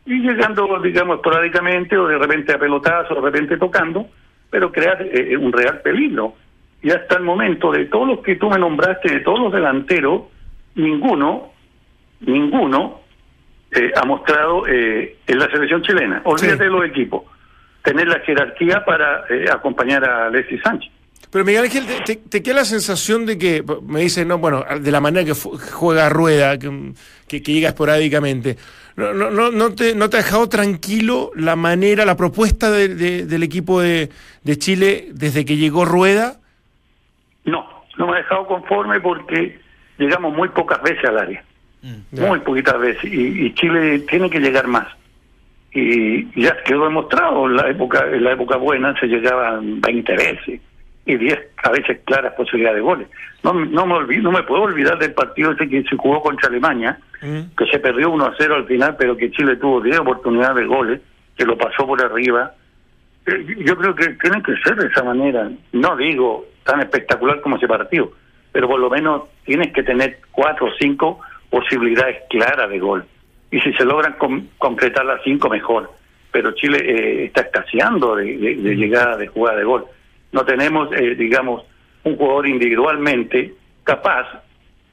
[0.06, 4.06] y llegando, digamos, esporádicamente o de repente a pelotazo, o de repente tocando,
[4.50, 6.34] pero crear eh, un real peligro.
[6.82, 10.24] Y hasta el momento, de todos los que tú me nombraste, de todos los delanteros,
[10.74, 11.52] ninguno,
[12.20, 13.00] ninguno
[13.70, 16.20] eh, ha mostrado eh, en la selección chilena.
[16.24, 16.64] Olvídate Sí.
[16.64, 17.22] de los equipos.
[17.82, 20.92] Tener la jerarquía para eh, acompañar a Alexis Sánchez.
[21.30, 24.64] Pero Miguel Ángel, te, te- te queda la sensación de que, me dice, no, bueno,
[24.80, 26.92] de la manera que juega Rueda, que,
[27.26, 28.56] que, que llega esporádicamente,
[28.96, 32.94] no, no, no, no, te, ¿no te ha dejado tranquilo la manera, la propuesta de-
[32.94, 34.10] de- del equipo de,
[34.44, 36.36] de Chile desde que llegó Rueda?
[37.44, 37.66] No,
[37.98, 39.58] no me ha dejado conforme porque
[39.98, 41.44] llegamos muy pocas veces al área.
[42.12, 42.26] Ya.
[42.28, 43.04] Muy poquitas veces.
[43.12, 44.86] Y, y Chile tiene que llegar más.
[45.72, 50.60] Y ya quedó demostrado, en la época, en la época buena se llegaban 20 veces
[51.06, 53.08] y 10 a veces claras posibilidades de goles.
[53.42, 56.48] No, no, me olvido, no me puedo olvidar del partido ese que se jugó contra
[56.48, 57.54] Alemania, Mm.
[57.56, 60.64] que se perdió 1 a 0 al final, pero que Chile tuvo 10 oportunidades de
[60.66, 61.00] goles,
[61.36, 62.52] que lo pasó por arriba.
[63.26, 65.50] Eh, Yo creo que tienen que ser de esa manera.
[65.72, 68.12] No digo tan espectacular como ese partido,
[68.52, 73.04] pero por lo menos tienes que tener cuatro o cinco posibilidades claras de gol.
[73.50, 75.90] Y si se logran con- concretar las cinco, mejor.
[76.32, 79.84] Pero Chile eh, está escaseando de, de- de llegada de jugada de gol.
[80.34, 81.62] No tenemos, eh, digamos,
[82.02, 83.54] un jugador individualmente
[83.84, 84.26] capaz,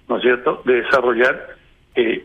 [0.07, 1.47] ¿no es cierto?, de desarrollar
[1.95, 2.23] eh,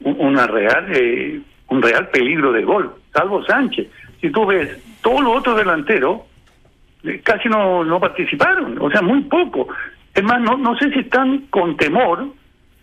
[0.00, 3.86] real, eh, un real peligro de gol, salvo Sánchez.
[4.20, 6.22] Si tú ves todos los otros delanteros,
[7.04, 9.68] eh, casi no, no participaron, o sea, muy poco.
[10.12, 12.26] Es más, no, no sé si están con temor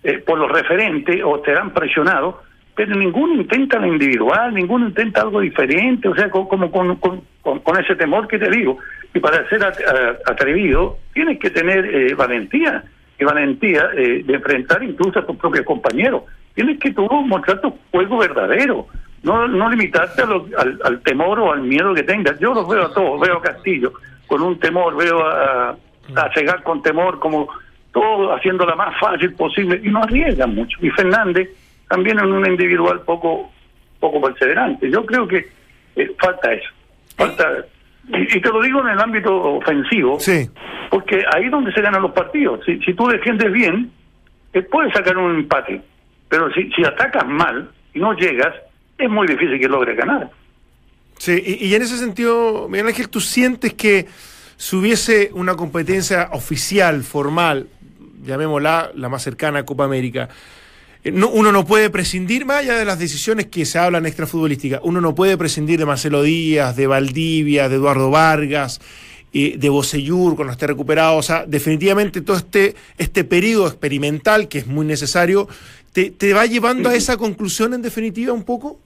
[0.03, 2.36] eh, por los referentes o serán presionados,
[2.76, 7.21] pero ninguno intenta la individual, ninguno intenta algo diferente, o sea, co- como con, con,
[7.41, 8.78] con- con ese temor que te digo.
[9.16, 9.61] Y para ser
[10.28, 12.84] atrevido, tienes que tener eh, valentía,
[13.18, 16.24] y valentía eh, de enfrentar incluso a tus propios compañeros.
[16.53, 18.88] Tienes que tú mostrar tu juego verdadero,
[19.24, 22.38] no, no limitarte a lo- al, al temor o al miedo que tengas.
[22.39, 23.93] Yo los veo a todos, veo a Castillo
[24.28, 25.70] con un temor, veo a,
[26.16, 27.47] a Segal con temor, como
[27.93, 30.78] todo haciéndola más fácil posible y no arriesgan mucho.
[30.82, 31.49] Y Fernández
[31.88, 33.49] también en un individual poco
[33.99, 34.91] poco perseverante.
[34.91, 35.47] Yo creo que
[35.95, 36.70] eh, falta eso.
[37.16, 37.66] Falta
[38.10, 40.49] y, y te lo digo en el ámbito ofensivo, Sí.
[40.89, 42.62] porque ahí es donde se ganan los partidos.
[42.66, 43.91] Si, si tú defiendes bien,
[44.53, 45.82] eh, puedes sacar un empate,
[46.30, 48.53] pero si, si atacas mal y no llegas,
[48.97, 50.30] es muy difícil que logres ganar.
[51.18, 54.06] Sí, y, y en ese sentido, Miguel Ángel, ¿tú sientes que
[54.58, 57.68] si hubiese una competencia oficial, formal,
[58.24, 60.30] llamémosla la más cercana a Copa América,
[61.14, 65.01] no, uno no puede prescindir, más allá de las decisiones que se hablan extrafutbolísticas, uno
[65.01, 68.82] no puede prescindir de Marcelo Díaz, de Valdivia, de Eduardo Vargas,
[69.34, 71.18] eh, de Bocellur cuando esté recuperado.
[71.18, 75.47] O sea, definitivamente todo este, este periodo experimental, que es muy necesario,
[75.93, 78.80] ¿te, te va llevando a esa conclusión en definitiva un poco?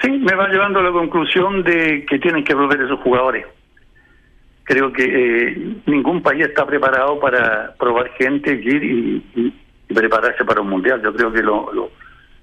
[0.00, 3.44] Sí, me va llevando a la conclusión de que tienen que volver esos jugadores.
[4.62, 9.54] Creo que eh, ningún país está preparado para probar gente, ir y, y-
[9.88, 11.00] y prepararse para un mundial.
[11.02, 11.90] Yo creo que lo, lo,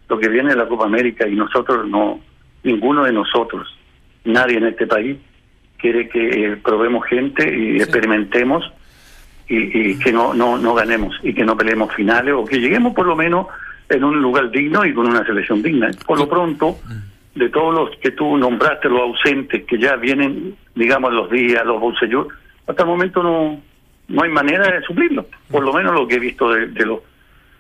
[0.10, 2.20] lo que viene de la Copa América y nosotros no,
[2.64, 3.78] ninguno de nosotros,
[4.24, 5.18] nadie en este país
[5.78, 8.64] quiere que eh, probemos gente y experimentemos
[9.48, 12.94] y, y que no, no, no ganemos y que no peleemos finales o que lleguemos
[12.94, 13.48] por lo menos
[13.90, 15.92] en un lugar digno y con una selección digna.
[16.08, 16.80] Por lo pronto,
[17.36, 21.80] de todos los que tú nombraste, los ausentes que ya vienen, digamos, los días, los
[21.80, 22.28] bolsillos,
[22.66, 23.62] hasta el momento no,
[24.08, 27.00] no hay manera de suplirlo, por lo menos lo que he visto de, de los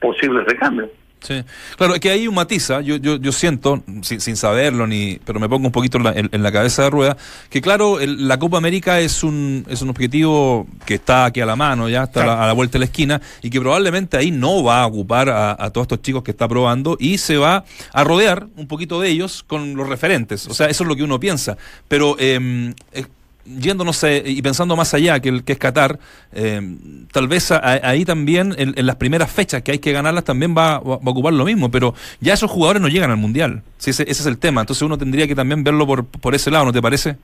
[0.05, 0.89] posibles recambios.
[1.21, 1.41] Sí.
[1.75, 5.39] Claro, es que hay un matiza, yo, yo, yo siento, sin, sin saberlo, ni pero
[5.39, 7.17] me pongo un poquito en la, en- en la cabeza de rueda,
[7.49, 11.47] que claro, el- la Copa América es un, es un objetivo que está aquí a
[11.47, 14.17] la mano, ya está a la, a la vuelta de la esquina, y que probablemente
[14.17, 17.37] ahí no va a ocupar a, a todos estos chicos que está probando y se
[17.37, 20.45] va a rodear un poquito de ellos con los referentes.
[20.45, 21.57] O sea, eso es lo que uno piensa.
[21.87, 22.71] Pero eh,
[23.45, 25.99] yendo, no sé, y pensando más allá que el que es Qatar,
[26.33, 26.61] eh,
[27.11, 30.75] tal vez a- ahí también, en, las primeras fechas que hay que ganarlas, también va,
[30.75, 33.61] a ocupar lo mismo, pero ya esos jugadores no llegan al Mundial.
[33.77, 34.61] Sí, ese, ese es el tema.
[34.61, 37.17] Entonces uno tendría que también verlo por, por ese lado, ¿no te parece?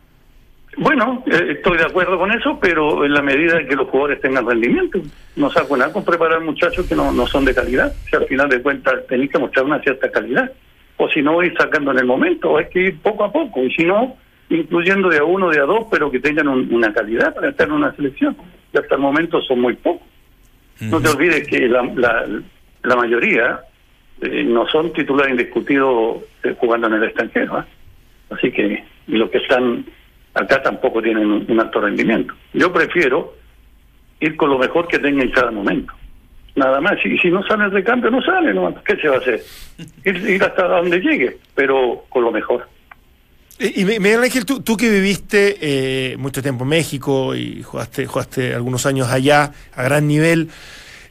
[0.77, 4.21] Bueno, eh, estoy de acuerdo con eso, pero en la medida en que los jugadores
[4.21, 4.99] tengan rendimiento,
[5.35, 7.93] no saco nada con preparar muchachos que no, no son de calidad.
[8.09, 10.51] Si al final de cuentas tenéis que mostrar una cierta calidad.
[10.97, 13.63] O si no, ir sacando en el momento, hay que ir poco a poco.
[13.63, 14.15] Y si no,
[14.55, 17.67] incluyendo de a uno, de a dos, pero que tengan un- una calidad para estar
[17.67, 18.35] en una selección.
[18.73, 20.07] Y hasta el momento son muy pocos.
[20.79, 22.25] No te olvides que la, la,
[22.83, 23.59] la mayoría
[24.21, 27.57] eh, no son titulares indiscutidos eh, jugando en el extranjero.
[27.57, 27.65] ¿ah?
[28.31, 29.85] Así que los que están
[30.33, 32.33] acá tampoco tienen un, un alto rendimiento.
[32.53, 33.35] Yo prefiero
[34.19, 35.93] ir con lo mejor que tenga en cada momento.
[36.55, 36.93] Nada más.
[37.05, 38.53] Y si no sale el recambio, no sale.
[38.53, 38.73] ¿no?
[38.83, 39.39] ¿Qué se va a hacer?
[40.05, 42.67] Ir, ir hasta donde llegue, pero con lo mejor.
[43.59, 48.07] Y, y Miguel Ángel, tú, tú que viviste eh, mucho tiempo en México y jugaste,
[48.07, 50.49] jugaste algunos años allá a gran nivel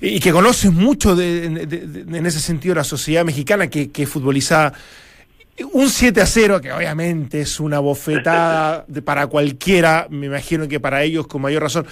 [0.00, 4.06] y que conoces mucho de, de- de- en ese sentido la sociedad mexicana que, que
[4.06, 4.72] futboliza
[5.74, 11.02] un 7 a 0, que obviamente es una bofetada para cualquiera, me imagino que para
[11.02, 11.86] ellos con mayor razón.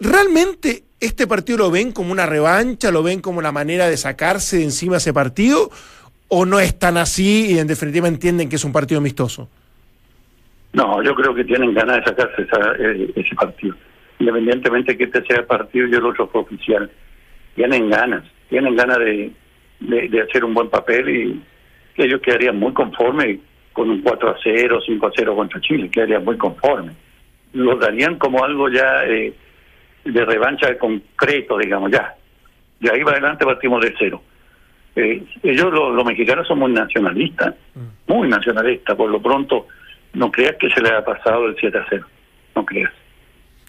[0.00, 4.58] ¿Realmente este partido lo ven como una revancha, lo ven como una manera de sacarse
[4.58, 5.70] de encima ese partido?
[6.28, 9.48] ¿O no es tan así y en definitiva entienden que es un partido amistoso?
[10.76, 13.74] No, yo creo que tienen ganas de sacarse esa- eh, ese partido.
[14.18, 16.90] Independientemente que este sea el partido y el otro fue oficial.
[17.54, 19.30] Tienen ganas, tienen ganas de,
[19.80, 21.42] de, de hacer un buen papel y
[21.96, 23.38] ellos quedarían muy conformes
[23.72, 26.94] con un 4 a 0, 5 a 0 contra Chile, quedarían muy conformes.
[27.54, 29.32] Lo darían como algo ya eh,
[30.04, 32.14] de revancha concreto, digamos, ya.
[32.80, 34.22] De ahí va adelante partimos de cero.
[34.94, 37.54] Eh, ellos, los, los mexicanos, son muy nacionalistas,
[38.06, 38.94] muy nacionalistas.
[38.94, 39.66] Por lo pronto,
[40.12, 42.06] no creas que se le ha pasado el 7 a 0.
[42.54, 42.92] No creas.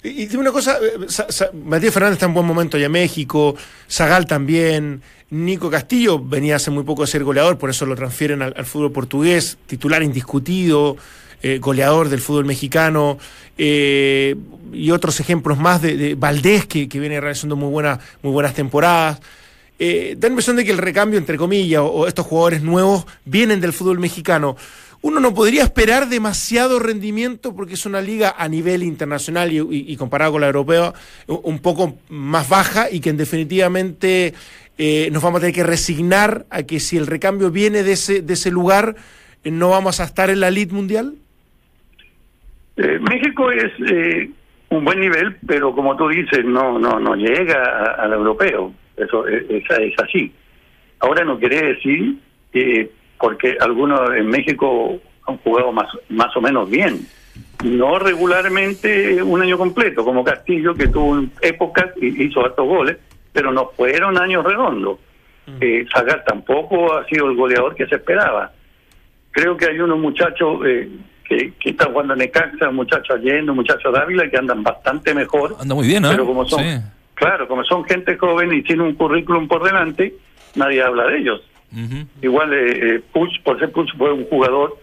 [0.03, 3.55] Y, y una cosa, eh, Matías Fernández está en buen momento allá en México,
[3.89, 8.41] Zagal también, Nico Castillo venía hace muy poco de ser goleador, por eso lo transfieren
[8.41, 10.95] al, fútbol portugués, titular indiscutido,
[11.41, 13.17] eh, goleador del fútbol mexicano,
[13.57, 14.35] eh,
[14.71, 19.19] y otros ejemplos más de, Valdés, que, viene realizando muy, buena, muy buenas temporadas.
[19.79, 23.61] Eh, da la impresión de que el recambio, entre comillas, o estos jugadores nuevos vienen
[23.61, 24.55] del fútbol mexicano.
[25.07, 30.33] Uno no podría esperar demasiado rendimiento porque es una liga a nivel internacional y, comparado
[30.33, 30.93] con la europea
[31.27, 34.33] un poco más baja y que en definitivamente
[34.77, 38.21] eh, nos vamos a tener que resignar a que si el recambio viene de ese,
[38.21, 38.97] de ese lugar,
[39.45, 41.13] eh, no vamos a estar en la elite mundial.
[42.75, 43.71] Eh, México es
[44.69, 48.73] un buen nivel, pero como tú dices, no no no llega al europeo.
[48.97, 50.33] Eso es, es- es así.
[50.99, 52.17] Ahora no quiere decir
[52.51, 57.07] que porque algunos en México han jugado más más o menos bien,
[57.63, 62.97] no regularmente un año completo, como Castillo que tuvo épocas y hizo hartos goles,
[63.33, 64.99] pero no fueron años redondos.
[65.61, 68.51] Eh, Zagal tampoco ha sido el goleador que se esperaba
[69.37, 70.89] creo que hay unos muchachos eh,
[71.23, 75.13] que, que están jugando en Necaxa, un muchacho Allende, un muchacho Dávila, que andan bastante
[75.13, 75.55] mejor.
[75.59, 76.09] Anda muy bien, ¿eh?
[76.11, 76.81] Pero como son, Sí.
[77.13, 80.15] claro, como son gente joven y tienen un currículum por delante,
[80.55, 81.41] nadie habla de ellos.
[82.21, 84.77] Igual eh, eh, Puch, por ser Puch fue un jugador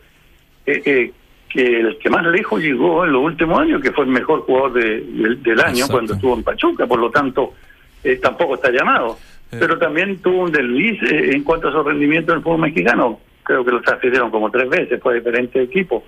[0.67, 1.13] eh, eh,
[1.49, 4.73] que el que más lejos llegó en los últimos años, que fue el mejor jugador
[4.75, 5.93] de- del- del año Exacto.
[5.93, 7.55] cuando estuvo en Pachuca, por lo tanto
[8.03, 9.17] eh, tampoco está llamado.
[9.53, 9.57] Eh.
[9.59, 13.21] Pero también tuvo un desliz en cuanto a su rendimiento en el fútbol mexicano.
[13.45, 16.03] Creo que lo transfirieron como tres veces por diferentes equipos.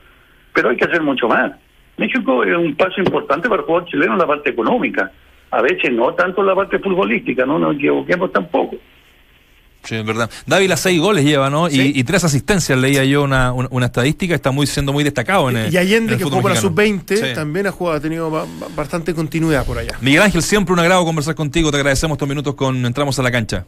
[0.52, 1.52] Pero hay que hacer mucho más.
[1.96, 5.10] México es un paso importante para el jugador chileno en la parte económica.
[5.50, 8.76] A veces no tanto en la parte futbolística, no nos equivoquemos tampoco.
[9.86, 10.28] Sí, es verdad.
[10.46, 11.68] Dávila seis goles lleva, ¿no?
[11.70, 11.92] Sí.
[11.94, 15.48] Y, y tres asistencias, leía yo una, una, una estadística, está muy siendo muy destacado
[15.50, 16.74] en el y Allende, en el que jugó para mexicano.
[16.76, 17.34] sub-20, Sí.
[17.34, 19.92] también ha, jugado, ha tenido ba- ba- bastante continuidad por allá.
[20.00, 23.30] Miguel Ángel, siempre un agrado conversar contigo, te agradecemos estos minutos con Entramos a la
[23.30, 23.64] cancha.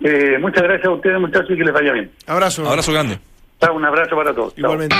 [0.00, 2.10] Eh, muchas gracias a ustedes, muchachos, y que les vaya bien.
[2.26, 2.68] Abrazo.
[2.68, 3.18] Abrazo grande.
[3.60, 4.54] Chao, Un abrazo para todos.
[4.54, 4.64] Chao.
[4.74, 4.94] Igualmente.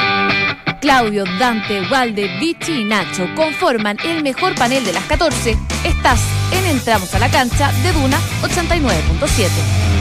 [0.81, 5.57] Claudio, Dante, Walde, Vichy y Nacho conforman el mejor panel de las 14.
[5.85, 6.21] Estás
[6.53, 9.96] en Entramos a la cancha de Duna 89.7.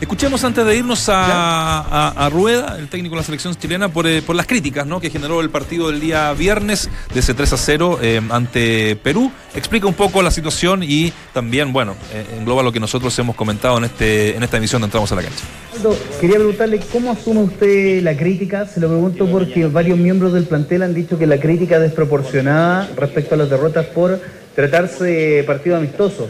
[0.00, 4.06] Escuchemos antes de irnos a, a- a Rueda, el técnico de la selección chilena, por,
[4.06, 5.00] eh, por las críticas ¿no?
[5.00, 9.32] que generó el partido del día viernes de ese 3 a 0 eh, ante Perú.
[9.56, 13.76] Explica un poco la situación y también, bueno, eh, engloba lo que nosotros hemos comentado
[13.78, 15.44] en, este, en esta emisión de Entramos a la Cancha.
[16.20, 18.66] Quería preguntarle cómo asume usted la crítica.
[18.66, 22.88] Se lo pregunto porque varios miembros del plantel han dicho que la crítica es desproporcionada
[22.96, 24.20] respecto a las derrotas por
[24.54, 26.26] tratarse de partidos amistosos.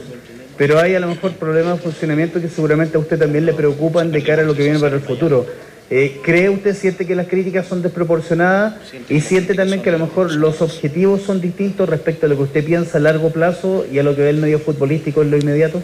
[0.59, 4.11] Pero hay a lo mejor problemas de funcionamiento que seguramente a usted también le preocupan
[4.11, 5.47] de cara a lo que viene para el futuro.
[5.91, 8.75] Eh, ¿Cree usted, siente que las críticas son desproporcionadas
[9.09, 12.43] y siente también que a lo mejor los objetivos son distintos respecto a lo que
[12.43, 15.39] usted piensa a largo plazo y a lo que ve el medio futbolístico en lo
[15.39, 15.81] inmediato?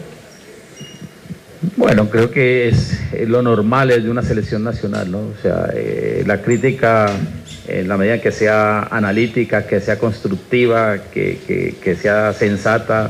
[1.77, 5.19] Bueno, creo que es eh, lo normal es de una selección nacional, ¿no?
[5.19, 7.09] O sea, eh, la crítica,
[7.67, 13.09] en la medida que sea analítica, que sea constructiva, que, que- que sea sensata,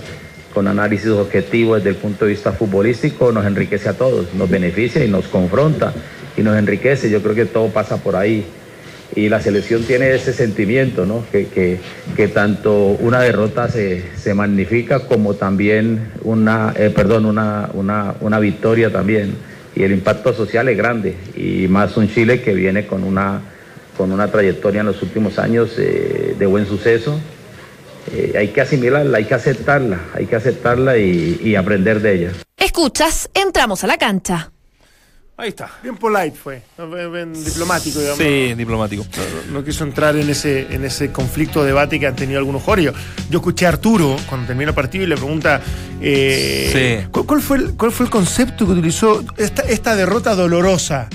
[0.56, 5.04] con análisis objetivo desde el punto de vista futbolístico, nos enriquece a todos, nos beneficia
[5.04, 5.94] y nos confronta
[6.38, 7.10] y nos enriquece.
[7.12, 8.46] Yo creo que todo pasa por ahí.
[9.16, 11.24] Y la selección tiene ese sentimiento, ¿no?
[11.32, 11.78] Que, que-
[12.16, 18.40] que tanto una derrota se, se magnifica como también una, eh, perdón, una, una, una
[18.40, 19.36] victoria también.
[19.76, 21.16] Y el impacto social es grande.
[21.36, 23.42] Y más un Chile que viene con una,
[23.98, 27.20] con una trayectoria en los últimos años eh, de buen suceso.
[28.12, 32.32] Eh, hay que asimilarla, hay que aceptarla, hay que aceptarla y, y aprender de ella.
[32.58, 34.52] Escuchas, entramos a la cancha.
[35.38, 35.70] Ahí está.
[35.84, 38.18] Bien polite fue, bien, bien diplomático, digamos.
[38.20, 39.06] Sí, diplomático.
[39.52, 42.94] No quiso entrar en ese, en ese conflicto o debate que han tenido algunos jugadores.
[43.30, 45.60] Yo, escuché a Arturo cuando termina el partido y le pregunta
[46.02, 47.08] eh, Sí.
[47.12, 51.10] ¿cuál, cuál fue el, cuál fue el concepto que utilizó esta, esta derrota dolorosa.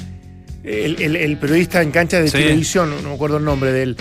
[0.64, 2.36] El, el- el periodista en cancha de Sí.
[2.36, 3.96] televisión, no me acuerdo el nombre de él,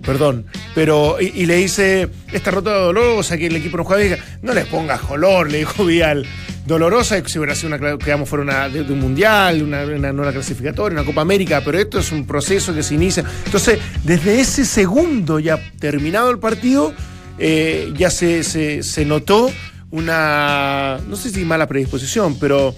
[0.00, 4.64] perdón, pero y, le dice, esta derrota dolorosa, que el equipo no juega no le
[4.66, 6.26] pongas color, le dijo Vial.
[6.66, 9.84] Dolorosa, si hubiera sido una, cla- que digamos, fuera una, de, de un mundial, una,
[9.84, 13.22] una, una clasificatoria, una Copa América, pero esto es un proceso que se inicia.
[13.44, 16.94] Entonces, desde ese segundo, ya terminado el partido,
[17.38, 19.50] eh, ya se, se- notó
[19.90, 22.74] una, no sé si mala predisposición, pero eh,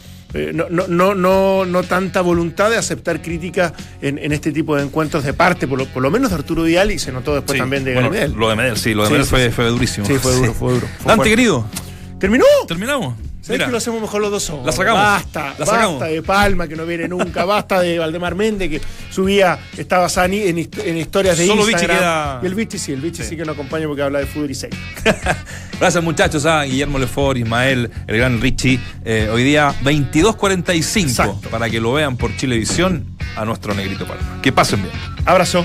[0.53, 4.82] no, no, no, no, no tanta voluntad de aceptar críticas en, en este tipo de
[4.82, 7.59] encuentros de parte, por lo, por lo menos de Arturo Vidal y se notó después
[7.59, 8.32] también de Medel.
[8.32, 10.07] Lo de Medel, sí, lo de Medel fue, durísimo.
[10.07, 10.87] Sí, fue duro, fue duro.
[11.05, 11.68] Dante, querido,
[12.18, 12.45] ¿Terminó?
[12.66, 13.14] terminamos.
[13.47, 14.67] ¿Sabes Mira, que lo hacemos mejor los dos solos?
[14.67, 15.01] La sacamos.
[15.01, 16.01] Basta, La sacamos.
[16.01, 17.45] basta de Palma, que no viene nunca.
[17.45, 21.73] basta de Valdemar Méndez, que subía, estaba Sani en, hist- en historias de Solo Vichy
[21.75, 21.99] Instagram.
[21.99, 24.51] queda- Y el Vichy sí, el Vichy sí, que nos acompaña porque habla de fútbol
[24.51, 24.77] y seco.
[25.79, 28.81] Gracias muchachos, a Guillermo Lefort, Ismael, el gran Richie.
[29.05, 31.49] Eh, hoy día 22.45 Exacto.
[31.51, 33.05] para que lo vean por Chilevisión
[33.37, 34.41] a nuestro negrito Palma.
[34.43, 34.95] Que pasen bien.
[35.25, 35.65] Abrazo.